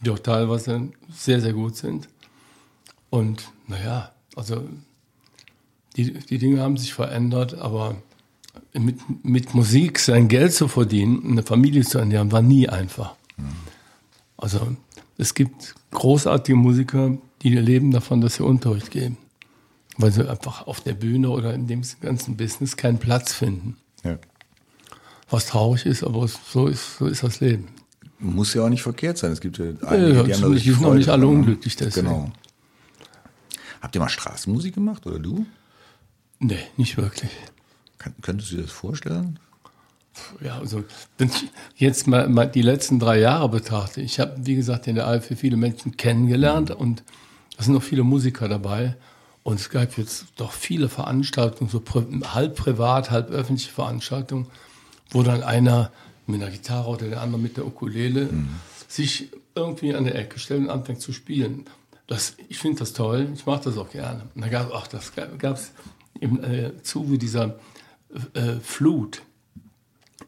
die 0.00 0.10
auch 0.10 0.18
teilweise 0.18 0.88
sehr 1.12 1.40
sehr 1.40 1.52
gut 1.52 1.76
sind. 1.76 2.08
Und 3.10 3.50
naja, 3.66 4.12
also 4.36 4.62
die, 5.96 6.12
die 6.12 6.38
Dinge 6.38 6.60
haben 6.62 6.76
sich 6.76 6.94
verändert, 6.94 7.54
aber 7.54 7.96
mit, 8.72 8.98
mit 9.24 9.54
Musik 9.54 9.98
sein 9.98 10.28
Geld 10.28 10.52
zu 10.54 10.68
verdienen, 10.68 11.32
eine 11.32 11.42
Familie 11.42 11.82
zu 11.82 11.98
ernähren, 11.98 12.30
war 12.30 12.42
nie 12.42 12.68
einfach. 12.68 13.16
Also 14.36 14.76
es 15.18 15.34
gibt 15.34 15.74
großartige 15.90 16.56
Musiker, 16.56 17.18
die 17.42 17.50
leben 17.50 17.90
davon, 17.90 18.20
dass 18.20 18.36
sie 18.36 18.44
Unterricht 18.44 18.92
geben 18.92 19.16
weil 19.96 20.12
sie 20.12 20.28
einfach 20.28 20.66
auf 20.66 20.80
der 20.80 20.94
Bühne 20.94 21.30
oder 21.30 21.54
in 21.54 21.66
dem 21.66 21.82
ganzen 22.00 22.36
Business 22.36 22.76
keinen 22.76 22.98
Platz 22.98 23.32
finden. 23.32 23.76
Ja. 24.04 24.18
Was 25.28 25.46
traurig 25.46 25.86
ist, 25.86 26.02
aber 26.02 26.26
so 26.26 26.66
ist, 26.66 26.98
so 26.98 27.06
ist 27.06 27.22
das 27.22 27.40
Leben. 27.40 27.68
Muss 28.18 28.52
ja 28.54 28.64
auch 28.64 28.68
nicht 28.68 28.82
verkehrt 28.82 29.16
sein. 29.16 29.32
Es 29.32 29.40
gibt 29.40 29.58
ja 29.58 29.66
einige, 29.86 30.12
ja, 30.12 30.22
die 30.24 30.34
haben 30.34 30.54
Die 30.54 30.58
sind 30.58 30.82
noch 30.82 30.94
nicht 30.94 31.08
alle 31.08 31.26
unglücklich 31.26 31.76
deswegen. 31.76 32.06
Genau. 32.06 32.32
Habt 33.80 33.94
ihr 33.94 34.00
mal 34.00 34.08
Straßenmusik 34.08 34.74
gemacht 34.74 35.06
oder 35.06 35.18
du? 35.18 35.46
Nee, 36.38 36.58
nicht 36.76 36.96
wirklich. 36.96 37.30
Kann, 37.98 38.14
könntest 38.20 38.50
du 38.50 38.56
dir 38.56 38.62
das 38.62 38.72
vorstellen? 38.72 39.38
Ja, 40.42 40.58
also 40.58 40.84
wenn 41.18 41.28
ich 41.28 41.50
jetzt 41.76 42.06
mal, 42.06 42.28
mal 42.28 42.46
die 42.46 42.62
letzten 42.62 42.98
drei 42.98 43.20
Jahre 43.20 43.48
betrachte, 43.48 44.00
ich 44.00 44.20
habe, 44.20 44.34
wie 44.38 44.56
gesagt, 44.56 44.86
in 44.86 44.96
der 44.96 45.06
Alpha 45.06 45.34
viele 45.34 45.56
Menschen 45.56 45.96
kennengelernt 45.96 46.70
mhm. 46.70 46.76
und 46.76 47.02
da 47.56 47.64
sind 47.64 47.74
noch 47.74 47.82
viele 47.82 48.02
Musiker 48.02 48.48
dabei. 48.48 48.96
Und 49.42 49.58
es 49.58 49.70
gab 49.70 49.96
jetzt 49.96 50.26
doch 50.36 50.52
viele 50.52 50.88
Veranstaltungen, 50.88 51.70
so 51.70 51.82
halb 52.34 52.56
privat, 52.56 53.10
halb 53.10 53.30
öffentliche 53.30 53.72
Veranstaltungen, 53.72 54.46
wo 55.10 55.22
dann 55.22 55.42
einer 55.42 55.90
mit 56.26 56.42
einer 56.42 56.50
Gitarre 56.50 56.88
oder 56.88 57.08
der 57.08 57.20
andere 57.20 57.40
mit 57.40 57.56
der 57.56 57.66
Ukulele 57.66 58.26
mhm. 58.26 58.48
sich 58.86 59.30
irgendwie 59.54 59.94
an 59.94 60.04
der 60.04 60.14
Ecke 60.14 60.38
stellt 60.38 60.60
und 60.60 60.70
anfängt 60.70 61.00
zu 61.00 61.12
spielen. 61.12 61.66
Das, 62.06 62.34
ich 62.48 62.58
finde 62.58 62.80
das 62.80 62.92
toll, 62.92 63.28
ich 63.34 63.46
mache 63.46 63.64
das 63.64 63.78
auch 63.78 63.90
gerne. 63.90 64.28
Und 64.34 64.42
da 64.42 64.48
gab 64.48 64.72
ach, 64.74 64.86
das 64.86 65.12
gab 65.14 65.56
es 65.56 65.72
im 66.18 66.42
äh, 66.42 66.82
Zuge 66.82 67.18
dieser 67.18 67.58
äh, 68.34 68.56
Flut 68.62 69.22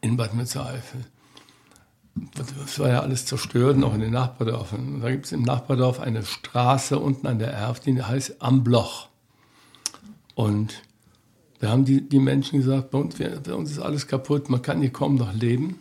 in 0.00 0.16
Bad 0.16 0.34
Mützereifel. 0.34 1.04
Das 2.34 2.78
war 2.78 2.88
ja 2.88 3.00
alles 3.00 3.24
zerstört, 3.26 3.82
auch 3.82 3.94
in 3.94 4.00
den 4.00 4.12
Nachbardörfern. 4.12 5.00
Da 5.00 5.10
gibt 5.10 5.26
es 5.26 5.32
im 5.32 5.42
Nachbardorf 5.42 6.00
eine 6.00 6.24
Straße 6.24 6.98
unten 6.98 7.26
an 7.26 7.38
der 7.38 7.52
Erft, 7.52 7.86
die 7.86 8.02
heißt 8.02 8.36
Am 8.40 8.62
Bloch. 8.62 9.08
Und 10.34 10.82
da 11.60 11.70
haben 11.70 11.84
die, 11.84 12.06
die 12.06 12.18
Menschen 12.18 12.58
gesagt, 12.58 12.90
bei 12.90 12.98
uns, 12.98 13.16
bei 13.16 13.54
uns 13.54 13.70
ist 13.70 13.78
alles 13.78 14.06
kaputt, 14.06 14.50
man 14.50 14.60
kann 14.60 14.80
hier 14.80 14.92
kaum 14.92 15.14
noch 15.14 15.32
leben. 15.32 15.80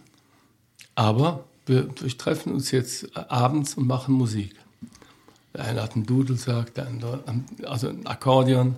Aber 0.96 1.46
wir, 1.66 1.90
wir 2.00 2.18
treffen 2.18 2.54
uns 2.54 2.72
jetzt 2.72 3.16
abends 3.16 3.76
und 3.76 3.88
machen 3.88 4.14
Musik. 4.16 4.56
Der 5.54 5.66
eine 5.66 5.82
hat 5.82 5.96
einen 5.96 6.06
Dudelsack, 6.06 6.74
der 6.76 6.88
andere 6.88 7.24
also 7.64 7.90
ein 7.90 8.06
Akkordeon. 8.06 8.76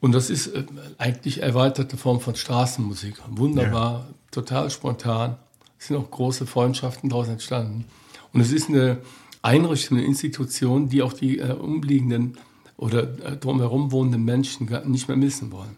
Und 0.00 0.12
das 0.12 0.30
ist 0.30 0.48
äh, 0.48 0.64
eigentlich 0.98 1.42
erweiterte 1.42 1.96
Form 1.96 2.20
von 2.20 2.34
Straßenmusik. 2.34 3.16
Wunderbar, 3.28 3.92
ja. 3.92 4.14
total 4.30 4.70
spontan. 4.70 5.36
Es 5.80 5.86
sind 5.86 5.96
auch 5.96 6.10
große 6.10 6.46
Freundschaften 6.46 7.08
daraus 7.08 7.28
entstanden. 7.28 7.86
Und 8.34 8.42
es 8.42 8.52
ist 8.52 8.68
eine 8.68 8.98
Einrichtung, 9.40 9.96
eine 9.96 10.06
Institution, 10.06 10.90
die 10.90 11.00
auch 11.00 11.14
die 11.14 11.38
äh, 11.38 11.52
umliegenden 11.52 12.36
oder 12.76 13.02
äh, 13.24 13.36
drumherum 13.38 13.90
wohnenden 13.90 14.24
Menschen 14.24 14.68
nicht 14.84 15.08
mehr 15.08 15.16
missen 15.16 15.50
wollen. 15.50 15.76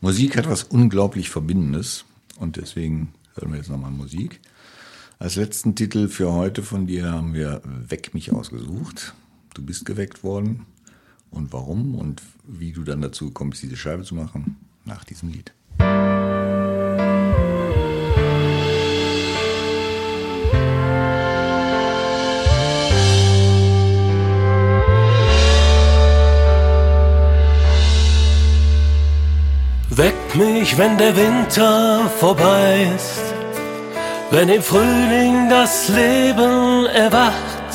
Musik 0.00 0.38
hat 0.38 0.48
was 0.48 0.64
unglaublich 0.64 1.28
Verbindendes 1.28 2.06
und 2.38 2.56
deswegen 2.56 3.12
hören 3.34 3.52
wir 3.52 3.58
jetzt 3.58 3.68
nochmal 3.70 3.90
Musik. 3.90 4.40
Als 5.18 5.36
letzten 5.36 5.74
Titel 5.74 6.08
für 6.08 6.32
heute 6.32 6.62
von 6.62 6.86
dir 6.86 7.10
haben 7.10 7.34
wir 7.34 7.60
Weck 7.64 8.14
mich 8.14 8.32
ausgesucht. 8.32 9.14
Du 9.54 9.62
bist 9.62 9.84
geweckt 9.84 10.24
worden 10.24 10.64
und 11.30 11.52
warum 11.52 11.94
und 11.94 12.22
wie 12.48 12.72
du 12.72 12.82
dann 12.82 13.02
dazu 13.02 13.30
kommst, 13.30 13.62
diese 13.62 13.76
Scheibe 13.76 14.04
zu 14.04 14.14
machen, 14.14 14.56
nach 14.86 15.04
diesem 15.04 15.28
Lied. 15.28 15.52
Weckt 29.94 30.36
mich, 30.36 30.78
wenn 30.78 30.96
der 30.96 31.14
Winter 31.14 32.10
vorbei 32.18 32.88
ist, 32.96 33.20
wenn 34.30 34.48
im 34.48 34.62
Frühling 34.62 35.50
das 35.50 35.88
Leben 35.88 36.86
erwacht. 36.86 37.74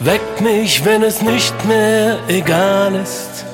Weck 0.00 0.42
mich, 0.42 0.84
wenn 0.84 1.04
es 1.04 1.22
nicht 1.22 1.54
mehr 1.64 2.18
egal 2.28 2.94
ist, 2.96 3.46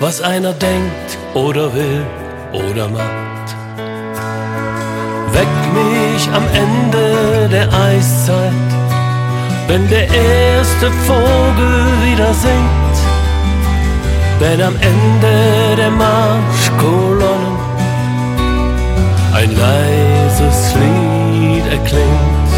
was 0.00 0.22
einer 0.22 0.54
denkt 0.54 1.18
oder 1.34 1.74
will 1.74 2.02
oder 2.54 2.88
macht. 2.88 3.48
Weck 5.32 5.54
mich 5.74 6.28
am 6.32 6.46
Ende 6.54 7.48
der 7.50 7.68
Eiszeit, 7.74 8.70
wenn 9.66 9.86
der 9.90 10.08
erste 10.08 10.90
Vogel 11.06 11.84
wieder 12.06 12.32
singt, 12.32 12.81
wenn 14.38 14.60
am 14.62 14.76
Ende 14.76 15.76
der 15.76 15.90
Marschkolonnen 15.90 17.56
ein 19.34 19.50
leises 19.56 20.74
Lied 20.74 21.66
erklingt. 21.72 22.52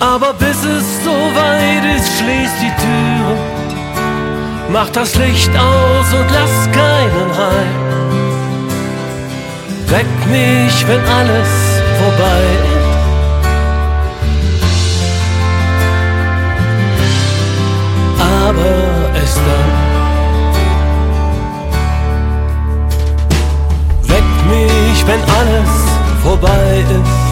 Aber 0.00 0.32
bis 0.34 0.58
es 0.64 1.04
so 1.04 1.10
weit 1.10 1.84
ist, 1.96 2.10
schließt 2.18 2.58
die 2.60 2.74
Türe, 2.82 3.36
mach 4.70 4.90
das 4.90 5.14
Licht 5.16 5.50
aus 5.50 6.06
und 6.18 6.28
lass 6.30 6.70
keinen 6.72 7.30
heim. 7.40 7.86
Weck 9.88 10.06
mich, 10.30 10.86
wenn 10.88 11.00
alles 11.00 11.48
vorbei 11.98 12.42
ist. 12.70 12.75
Aber 18.48 18.74
es 19.22 19.34
dann. 19.46 19.72
Weck 24.08 24.30
mich, 24.48 25.06
wenn 25.06 25.22
alles 25.38 25.72
vorbei 26.22 26.84
ist 27.00 27.26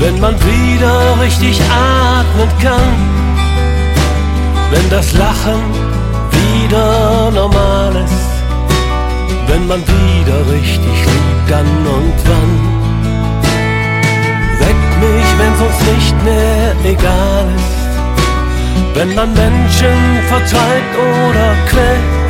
wenn 0.00 0.20
man 0.20 0.34
wieder 0.34 1.20
richtig 1.20 1.60
atmen 1.62 2.48
kann, 2.60 2.94
wenn 4.70 4.90
das 4.90 5.12
Lachen 5.14 5.62
wieder 6.30 7.30
normal 7.30 7.96
ist, 7.96 8.24
wenn 9.46 9.66
man 9.66 9.80
wieder 9.80 10.38
richtig 10.52 10.98
liebt, 11.06 11.50
dann 11.50 11.66
und 11.66 12.14
wann. 12.26 12.52
Weck 14.60 14.82
mich, 15.00 15.28
wenn's 15.38 15.60
uns 15.60 15.80
nicht 15.92 16.24
mehr 16.24 16.74
egal 16.84 17.46
ist, 17.56 17.83
wenn 18.94 19.14
man 19.14 19.32
Menschen 19.34 19.98
vertreibt 20.28 20.94
oder 20.96 21.54
quält, 21.68 22.24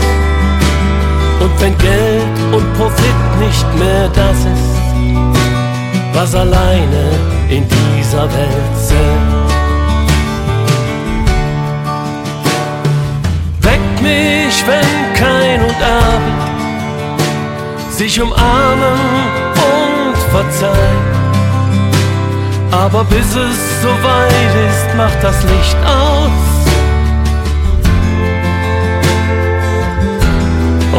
und 1.40 1.60
wenn 1.60 1.76
Geld 1.78 2.54
und 2.54 2.74
Profit 2.74 3.38
nicht 3.38 3.78
mehr 3.78 4.08
das 4.08 4.38
ist, 4.38 4.74
was 6.14 6.34
alleine 6.34 7.10
in 7.48 7.66
dieser 7.68 8.22
Welt 8.22 8.76
sind. 8.76 9.44
Weck 13.60 14.00
mich, 14.00 14.64
wenn 14.66 15.14
kein 15.14 15.60
und 15.62 15.82
Abend 15.82 16.54
sich 17.90 18.20
umarmen 18.20 19.00
und 19.54 20.16
verzeihen. 20.30 21.24
Aber 22.70 23.04
bis 23.04 23.36
es 23.36 23.73
soweit 23.84 24.54
ist, 24.68 24.96
macht 24.96 25.20
das 25.22 25.38
Licht 25.52 25.80
aus. 25.84 26.44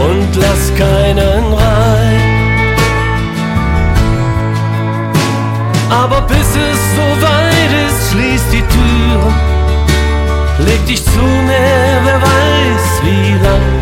Und 0.07 0.29
lass 0.43 0.63
keinen 0.83 1.43
rein. 1.53 2.21
Aber 6.01 6.21
bis 6.21 6.49
es 6.69 6.81
so 6.97 7.07
weit 7.27 7.71
ist, 7.87 8.11
schließ 8.11 8.43
die 8.55 8.65
Tür. 8.75 9.21
Leg 10.67 10.85
dich 10.85 11.03
zu 11.03 11.25
mir, 11.49 11.89
wer 12.05 12.19
weiß 12.29 12.87
wie 13.05 13.31
lang. 13.45 13.73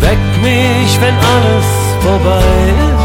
Weck 0.00 0.24
mich, 0.42 0.90
wenn 1.00 1.16
alles 1.32 1.68
vorbei 2.02 2.62
ist. 2.92 2.97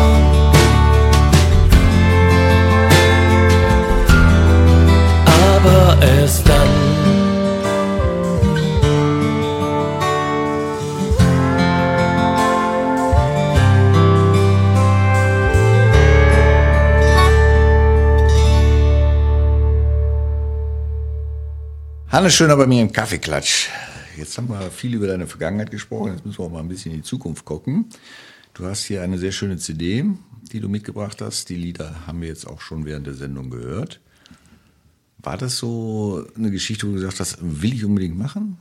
Erst 6.23 6.47
dann. 6.47 6.55
Hannes 22.07 22.33
Schöner 22.33 22.55
bei 22.55 22.67
mir 22.67 22.83
im 22.83 22.93
Kaffeeklatsch. 22.93 23.67
Jetzt 24.15 24.37
haben 24.37 24.47
wir 24.47 24.71
viel 24.71 24.93
über 24.93 25.07
deine 25.07 25.27
Vergangenheit 25.27 25.71
gesprochen, 25.71 26.13
jetzt 26.13 26.25
müssen 26.25 26.39
wir 26.39 26.45
auch 26.45 26.51
mal 26.51 26.59
ein 26.59 26.69
bisschen 26.69 26.93
in 26.93 26.99
die 26.99 27.03
Zukunft 27.03 27.43
gucken. 27.43 27.89
Du 28.53 28.65
hast 28.65 28.85
hier 28.85 29.01
eine 29.01 29.17
sehr 29.17 29.33
schöne 29.33 29.57
CD, 29.57 30.05
die 30.53 30.61
du 30.61 30.69
mitgebracht 30.69 31.21
hast. 31.21 31.49
Die 31.49 31.57
Lieder 31.57 32.07
haben 32.07 32.21
wir 32.21 32.29
jetzt 32.29 32.47
auch 32.47 32.61
schon 32.61 32.85
während 32.85 33.07
der 33.07 33.13
Sendung 33.13 33.49
gehört. 33.49 33.99
War 35.23 35.37
das 35.37 35.57
so 35.57 36.25
eine 36.35 36.51
Geschichte, 36.51 36.85
wo 36.85 36.91
du 36.91 36.95
gesagt 36.97 37.19
hast, 37.19 37.37
will 37.41 37.73
ich 37.73 37.85
unbedingt 37.85 38.17
machen? 38.17 38.57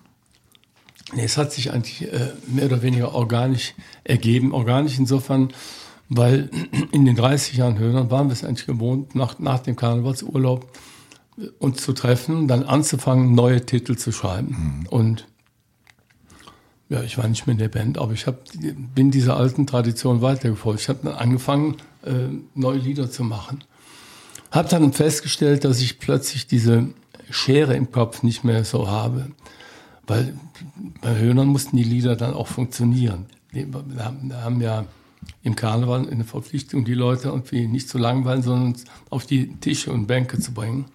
Nee, 1.12 1.24
es 1.24 1.36
hat 1.36 1.52
sich 1.52 1.72
eigentlich 1.72 2.10
äh, 2.12 2.32
mehr 2.46 2.66
oder 2.66 2.82
weniger 2.82 3.14
organisch 3.14 3.74
ergeben. 4.04 4.52
Organisch 4.52 4.98
insofern, 4.98 5.52
weil 6.08 6.50
in 6.92 7.04
den 7.04 7.16
30 7.16 7.56
Jahren 7.56 7.78
Höhnern 7.78 8.10
waren 8.10 8.28
wir 8.28 8.32
es 8.32 8.44
eigentlich 8.44 8.66
gewohnt, 8.66 9.14
nach, 9.14 9.38
nach 9.38 9.58
dem 9.58 9.76
Karnevalsurlaub 9.76 10.66
uns 11.58 11.82
zu 11.82 11.92
treffen, 11.92 12.46
dann 12.46 12.62
anzufangen, 12.62 13.34
neue 13.34 13.64
Titel 13.64 13.96
zu 13.96 14.12
schreiben. 14.12 14.82
Mhm. 14.82 14.86
Und 14.88 15.26
ja, 16.88 17.02
ich 17.02 17.16
war 17.16 17.26
nicht 17.26 17.46
mehr 17.46 17.52
in 17.52 17.58
der 17.58 17.68
Band, 17.68 17.98
aber 17.98 18.12
ich 18.12 18.26
hab, 18.26 18.44
bin 18.94 19.10
dieser 19.10 19.36
alten 19.36 19.66
Tradition 19.66 20.20
weitergefolgt. 20.20 20.80
Ich 20.80 20.88
habe 20.88 21.00
dann 21.02 21.14
angefangen, 21.14 21.76
äh, 22.04 22.28
neue 22.54 22.78
Lieder 22.78 23.10
zu 23.10 23.24
machen. 23.24 23.64
Habe 24.52 24.68
dann 24.68 24.92
festgestellt, 24.92 25.64
dass 25.64 25.80
ich 25.80 25.98
plötzlich 25.98 26.46
diese 26.46 26.88
Schere 27.30 27.74
im 27.74 27.90
Kopf 27.90 28.22
nicht 28.22 28.44
mehr 28.44 28.64
so 28.64 28.88
habe. 28.88 29.32
Weil 30.06 30.34
bei 31.00 31.16
Höhnern 31.16 31.48
mussten 31.48 31.76
die 31.76 31.84
Lieder 31.84 32.16
dann 32.16 32.34
auch 32.34 32.48
funktionieren. 32.48 33.26
Wir 33.50 33.66
haben, 34.04 34.60
ja 34.60 34.84
im 35.42 35.56
Karneval 35.56 36.08
eine 36.08 36.24
Verpflichtung, 36.24 36.84
die 36.84 36.94
Leute 36.94 37.28
irgendwie 37.28 37.66
nicht 37.66 37.88
zu 37.88 37.96
langweilen, 37.96 38.42
sondern 38.42 38.76
auf 39.08 39.24
die 39.24 39.56
Tische 39.56 39.90
und 39.90 40.06
Bänke 40.06 40.38
zu 40.38 40.52
bringen. 40.52 40.86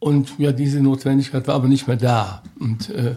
Und 0.00 0.38
ja, 0.38 0.50
diese 0.50 0.80
Notwendigkeit 0.80 1.46
war 1.46 1.54
aber 1.54 1.68
nicht 1.68 1.86
mehr 1.86 1.96
da. 1.96 2.42
Und 2.58 2.90
äh, 2.90 3.16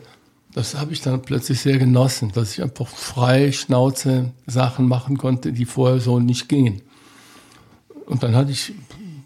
das 0.54 0.76
habe 0.76 0.94
ich 0.94 1.02
dann 1.02 1.22
plötzlich 1.22 1.62
sehr 1.62 1.80
genossen, 1.80 2.32
dass 2.34 2.54
ich 2.54 2.62
einfach 2.62 2.88
frei 2.88 3.52
Schnauze 3.52 4.32
Sachen 4.46 4.88
machen 4.88 5.18
konnte, 5.18 5.54
die 5.54 5.66
vorher 5.66 6.00
so 6.00 6.20
nicht 6.20 6.48
gingen. 6.48 6.82
Und 8.14 8.22
dann 8.22 8.36
hatte 8.36 8.52
ich, 8.52 8.74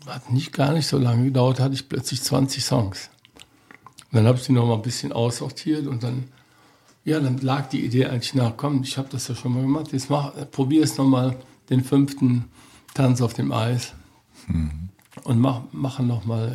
hat 0.06 0.32
nicht 0.32 0.54
gar 0.54 0.72
nicht 0.72 0.88
so 0.88 0.98
lange 0.98 1.26
gedauert, 1.26 1.60
hatte 1.60 1.74
ich 1.74 1.90
plötzlich 1.90 2.22
20 2.22 2.64
Songs. 2.64 3.10
Und 4.10 4.16
dann 4.16 4.26
habe 4.26 4.38
ich 4.38 4.46
die 4.46 4.54
noch 4.54 4.66
mal 4.66 4.76
ein 4.76 4.82
bisschen 4.82 5.12
aussortiert 5.12 5.88
und 5.88 6.04
dann, 6.04 6.30
ja, 7.04 7.20
dann 7.20 7.38
lag 7.40 7.68
die 7.68 7.84
Idee 7.84 8.06
eigentlich 8.06 8.34
nach, 8.34 8.56
komm, 8.56 8.84
ich 8.84 8.98
habe 8.98 9.10
das 9.12 9.28
ja 9.28 9.36
schon 9.36 9.54
mal 9.54 9.62
gemacht, 9.62 9.92
jetzt 9.92 10.10
mach, 10.10 10.32
probier 10.52 10.86
es 10.86 10.98
noch 10.98 11.04
mal 11.04 11.36
den 11.70 11.84
fünften 11.84 12.46
Tanz 12.94 13.20
auf 13.20 13.34
dem 13.34 13.52
Eis 13.52 13.92
mhm. 14.48 14.88
und 15.26 15.38
mach, 15.38 15.64
machen 15.74 16.08
noch 16.08 16.24
mal 16.24 16.48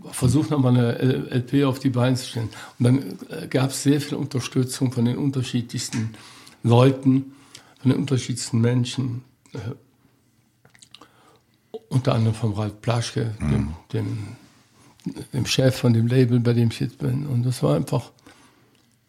äh, 0.00 0.08
versucht 0.12 0.50
nochmal 0.50 0.74
eine 0.74 0.92
LP 0.94 1.64
auf 1.64 1.78
die 1.78 1.90
Beine 1.90 2.16
zu 2.16 2.26
stellen. 2.26 2.48
Und 2.78 2.84
dann 2.86 3.18
äh, 3.28 3.48
gab 3.48 3.68
es 3.68 3.82
sehr 3.82 4.00
viel 4.00 4.16
Unterstützung 4.16 4.92
von 4.92 5.04
den 5.04 5.18
unterschiedlichsten 5.18 6.14
Leuten, 6.62 7.32
von 7.82 7.90
den 7.90 8.00
unterschiedlichsten 8.00 8.62
Menschen. 8.62 9.24
Äh, 9.52 9.58
unter 11.88 12.14
anderem 12.14 12.34
von 12.34 12.52
Ralf 12.52 12.80
Plaschke, 12.80 13.34
mhm. 13.38 13.50
dem, 13.50 13.74
dem, 13.92 14.18
dem, 15.32 15.46
Chef 15.46 15.76
von 15.76 15.92
dem 15.92 16.06
Label, 16.06 16.40
bei 16.40 16.52
dem 16.52 16.68
ich 16.68 16.80
jetzt 16.80 16.98
bin. 16.98 17.26
Und 17.26 17.44
das 17.44 17.62
war 17.62 17.76
einfach 17.76 18.10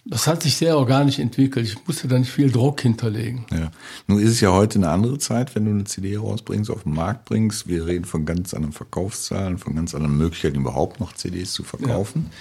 das 0.03 0.25
hat 0.25 0.41
sich 0.41 0.55
sehr 0.55 0.77
organisch 0.77 1.19
entwickelt. 1.19 1.67
Ich 1.67 1.77
musste 1.85 2.07
da 2.07 2.17
nicht 2.17 2.31
viel 2.31 2.49
Druck 2.49 2.81
hinterlegen. 2.81 3.45
Ja. 3.51 3.71
Nun 4.07 4.19
ist 4.19 4.31
es 4.31 4.41
ja 4.41 4.51
heute 4.51 4.79
eine 4.79 4.89
andere 4.89 5.19
Zeit, 5.19 5.53
wenn 5.53 5.65
du 5.65 5.71
eine 5.71 5.83
CD 5.83 6.17
rausbringst, 6.17 6.71
auf 6.71 6.83
den 6.83 6.93
Markt 6.93 7.25
bringst. 7.25 7.67
Wir 7.67 7.85
reden 7.85 8.05
von 8.05 8.25
ganz 8.25 8.53
anderen 8.55 8.73
Verkaufszahlen, 8.73 9.59
von 9.59 9.75
ganz 9.75 9.93
anderen 9.93 10.17
Möglichkeiten, 10.17 10.57
überhaupt 10.57 10.99
noch 10.99 11.13
CDs 11.13 11.53
zu 11.53 11.63
verkaufen. 11.63 12.29
Ja. 12.29 12.37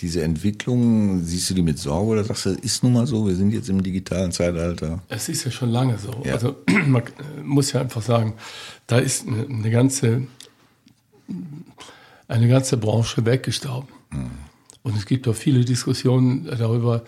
Diese 0.00 0.22
Entwicklung, 0.22 1.24
siehst 1.24 1.50
du 1.50 1.54
die 1.54 1.62
mit 1.62 1.78
Sorge 1.78 2.10
oder 2.12 2.24
sagst 2.24 2.46
du, 2.46 2.50
ist 2.50 2.84
nun 2.84 2.92
mal 2.92 3.06
so, 3.06 3.26
wir 3.26 3.34
sind 3.34 3.52
jetzt 3.52 3.68
im 3.68 3.82
digitalen 3.82 4.30
Zeitalter? 4.30 5.02
Es 5.08 5.28
ist 5.28 5.44
ja 5.44 5.50
schon 5.50 5.70
lange 5.70 5.98
so. 5.98 6.10
Ja. 6.24 6.34
Also 6.34 6.56
man 6.86 7.02
muss 7.42 7.72
ja 7.72 7.80
einfach 7.80 8.02
sagen, 8.02 8.34
da 8.86 8.98
ist 8.98 9.26
eine, 9.26 9.46
eine 9.46 9.70
ganze, 9.70 10.22
eine 12.28 12.48
ganze 12.48 12.76
Branche 12.76 13.26
weggestorben. 13.26 13.88
Mhm. 14.10 14.30
Und 14.82 14.96
es 14.96 15.04
gibt 15.04 15.26
auch 15.26 15.34
viele 15.34 15.64
Diskussionen 15.64 16.44
darüber, 16.44 17.02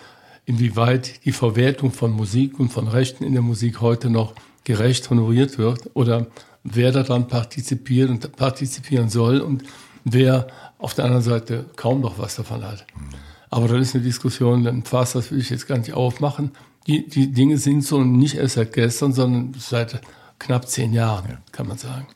inwieweit 0.47 1.24
die 1.24 1.32
Verwertung 1.32 1.93
von 1.93 2.11
Musik 2.11 2.59
und 2.59 2.70
von 2.70 2.88
Rechten 2.88 3.22
in 3.24 3.34
der 3.34 3.43
Musik 3.43 3.80
heute 3.80 4.11
noch 4.11 4.34
gerecht 4.64 5.09
honoriert 5.11 5.59
wird 5.59 5.91
oder 5.95 6.26
wer 6.64 6.93
daran 6.93 7.28
partizipiert 7.28 8.11
und 8.11 8.36
partizipieren 8.36 9.09
soll 9.09 9.41
und 9.41 9.62
wer 10.05 10.46
auf 10.78 10.94
der 10.94 11.05
anderen 11.05 11.24
Seite 11.24 11.66
kaum 11.76 12.01
noch 12.01 12.18
was 12.18 12.36
davon 12.36 12.64
hat. 12.64 12.86
Aber 13.51 13.68
das 13.68 13.80
ist 13.80 13.94
eine 13.94 14.05
Diskussion, 14.05 14.64
dann 14.64 14.84
fast, 14.84 15.14
das 15.14 15.30
will 15.30 15.40
ich 15.40 15.51
jetzt 15.51 15.66
gar 15.66 15.78
nicht 15.78 15.92
aufmachen. 15.92 16.53
Die, 16.86 17.07
die 17.07 17.32
Dinge 17.32 17.59
sind 17.59 17.84
so 17.84 18.03
nicht 18.03 18.36
erst 18.36 18.55
seit 18.55 18.72
gestern, 18.72 19.12
sondern 19.12 19.55
seit 19.59 20.01
knapp 20.38 20.68
zehn 20.68 20.92
Jahren, 20.92 21.38
kann 21.53 21.68
man 21.68 21.76
sagen. 21.76 22.07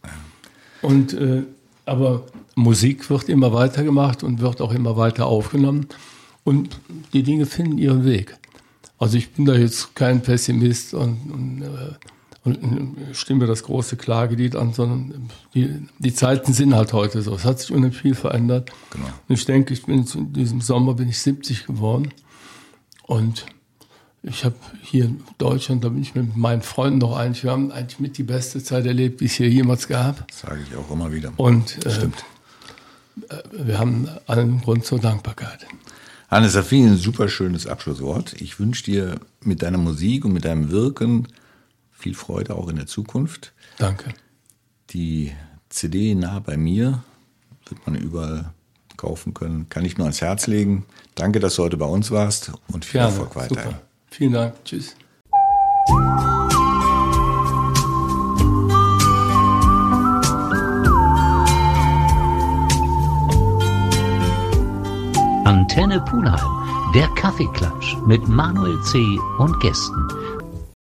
Und, 0.80 1.12
äh, 1.12 1.42
aber 1.86 2.24
Musik 2.54 3.10
wird 3.10 3.28
immer 3.28 3.52
weiter 3.52 3.82
gemacht 3.82 4.22
und 4.22 4.40
wird 4.40 4.60
auch 4.60 4.72
immer 4.72 4.96
weiter 4.96 5.26
aufgenommen. 5.26 5.88
Und 6.44 6.78
die 7.12 7.22
Dinge 7.22 7.46
finden 7.46 7.78
ihren 7.78 8.04
Weg. 8.04 8.36
Also 8.98 9.18
ich 9.18 9.32
bin 9.32 9.44
da 9.44 9.54
jetzt 9.54 9.94
kein 9.94 10.22
Pessimist 10.22 10.94
und, 10.94 11.30
und, 11.32 11.62
äh, 11.62 11.94
und 12.44 12.96
stimme 13.12 13.46
das 13.46 13.62
große 13.62 13.96
Klagelied 13.96 14.54
an, 14.54 14.74
sondern 14.74 15.30
die, 15.54 15.86
die 15.98 16.14
Zeiten 16.14 16.52
sind 16.52 16.74
halt 16.74 16.92
heute 16.92 17.22
so. 17.22 17.34
Es 17.34 17.44
hat 17.44 17.58
sich 17.58 17.70
unheimlich 17.70 18.00
viel 18.00 18.14
verändert. 18.14 18.70
Genau. 18.90 19.06
Und 19.06 19.34
ich 19.34 19.46
denke, 19.46 19.72
ich 19.72 19.84
bin 19.84 20.04
in 20.04 20.32
diesem 20.34 20.60
Sommer 20.60 20.94
bin 20.94 21.08
ich 21.08 21.18
70 21.20 21.66
geworden. 21.66 22.12
Und 23.04 23.46
ich 24.22 24.44
habe 24.44 24.56
hier 24.82 25.06
in 25.06 25.22
Deutschland, 25.38 25.84
da 25.84 25.88
bin 25.88 26.02
ich 26.02 26.14
mit 26.14 26.36
meinen 26.36 26.62
Freunden 26.62 26.98
noch 26.98 27.16
eigentlich, 27.16 27.44
wir 27.44 27.50
haben 27.50 27.72
eigentlich 27.72 28.00
mit 28.00 28.18
die 28.18 28.22
beste 28.22 28.62
Zeit 28.62 28.86
erlebt, 28.86 29.20
die 29.20 29.26
es 29.26 29.32
hier 29.32 29.48
jemals 29.48 29.88
gab. 29.88 30.26
Das 30.28 30.40
sage 30.40 30.60
ich 30.68 30.76
auch 30.76 30.90
immer 30.90 31.12
wieder. 31.12 31.32
Und 31.36 31.84
äh, 31.86 31.90
Stimmt. 31.90 32.24
Äh, 33.28 33.36
wir 33.52 33.78
haben 33.78 34.08
allen 34.26 34.60
Grund 34.60 34.84
zur 34.84 34.98
Dankbarkeit. 34.98 35.66
Hannes 36.30 36.52
Safi, 36.52 36.82
ein 36.82 36.96
super 36.96 37.28
schönes 37.28 37.66
Abschlusswort. 37.66 38.34
Ich 38.40 38.58
wünsche 38.58 38.84
dir 38.84 39.20
mit 39.42 39.62
deiner 39.62 39.78
Musik 39.78 40.24
und 40.24 40.32
mit 40.32 40.44
deinem 40.44 40.70
Wirken 40.70 41.28
viel 42.04 42.14
Freude 42.14 42.54
auch 42.54 42.68
in 42.68 42.76
der 42.76 42.86
Zukunft. 42.86 43.54
Danke. 43.78 44.12
Die 44.90 45.32
CD 45.70 46.14
nah 46.14 46.38
bei 46.38 46.58
mir 46.58 47.02
wird 47.66 47.86
man 47.86 47.96
überall 47.96 48.52
kaufen 48.98 49.32
können. 49.32 49.70
Kann 49.70 49.86
ich 49.86 49.96
nur 49.96 50.04
ans 50.04 50.20
Herz 50.20 50.46
legen. 50.46 50.84
Danke, 51.14 51.40
dass 51.40 51.56
du 51.56 51.62
heute 51.62 51.78
bei 51.78 51.86
uns 51.86 52.10
warst 52.10 52.52
und 52.70 52.84
viel 52.84 53.00
Gerne, 53.00 53.12
Erfolg 53.12 53.34
weiterhin. 53.36 53.70
Super. 53.70 53.82
Vielen 54.10 54.32
Dank. 54.34 54.54
Tschüss. 54.66 54.94
Antenne 65.46 66.02
Pulheim, 66.02 66.92
der 66.94 67.08
Kaffeeklatsch 67.14 67.96
mit 68.06 68.28
Manuel 68.28 68.78
C. 68.82 68.98
und 69.38 69.58
Gästen 69.60 70.23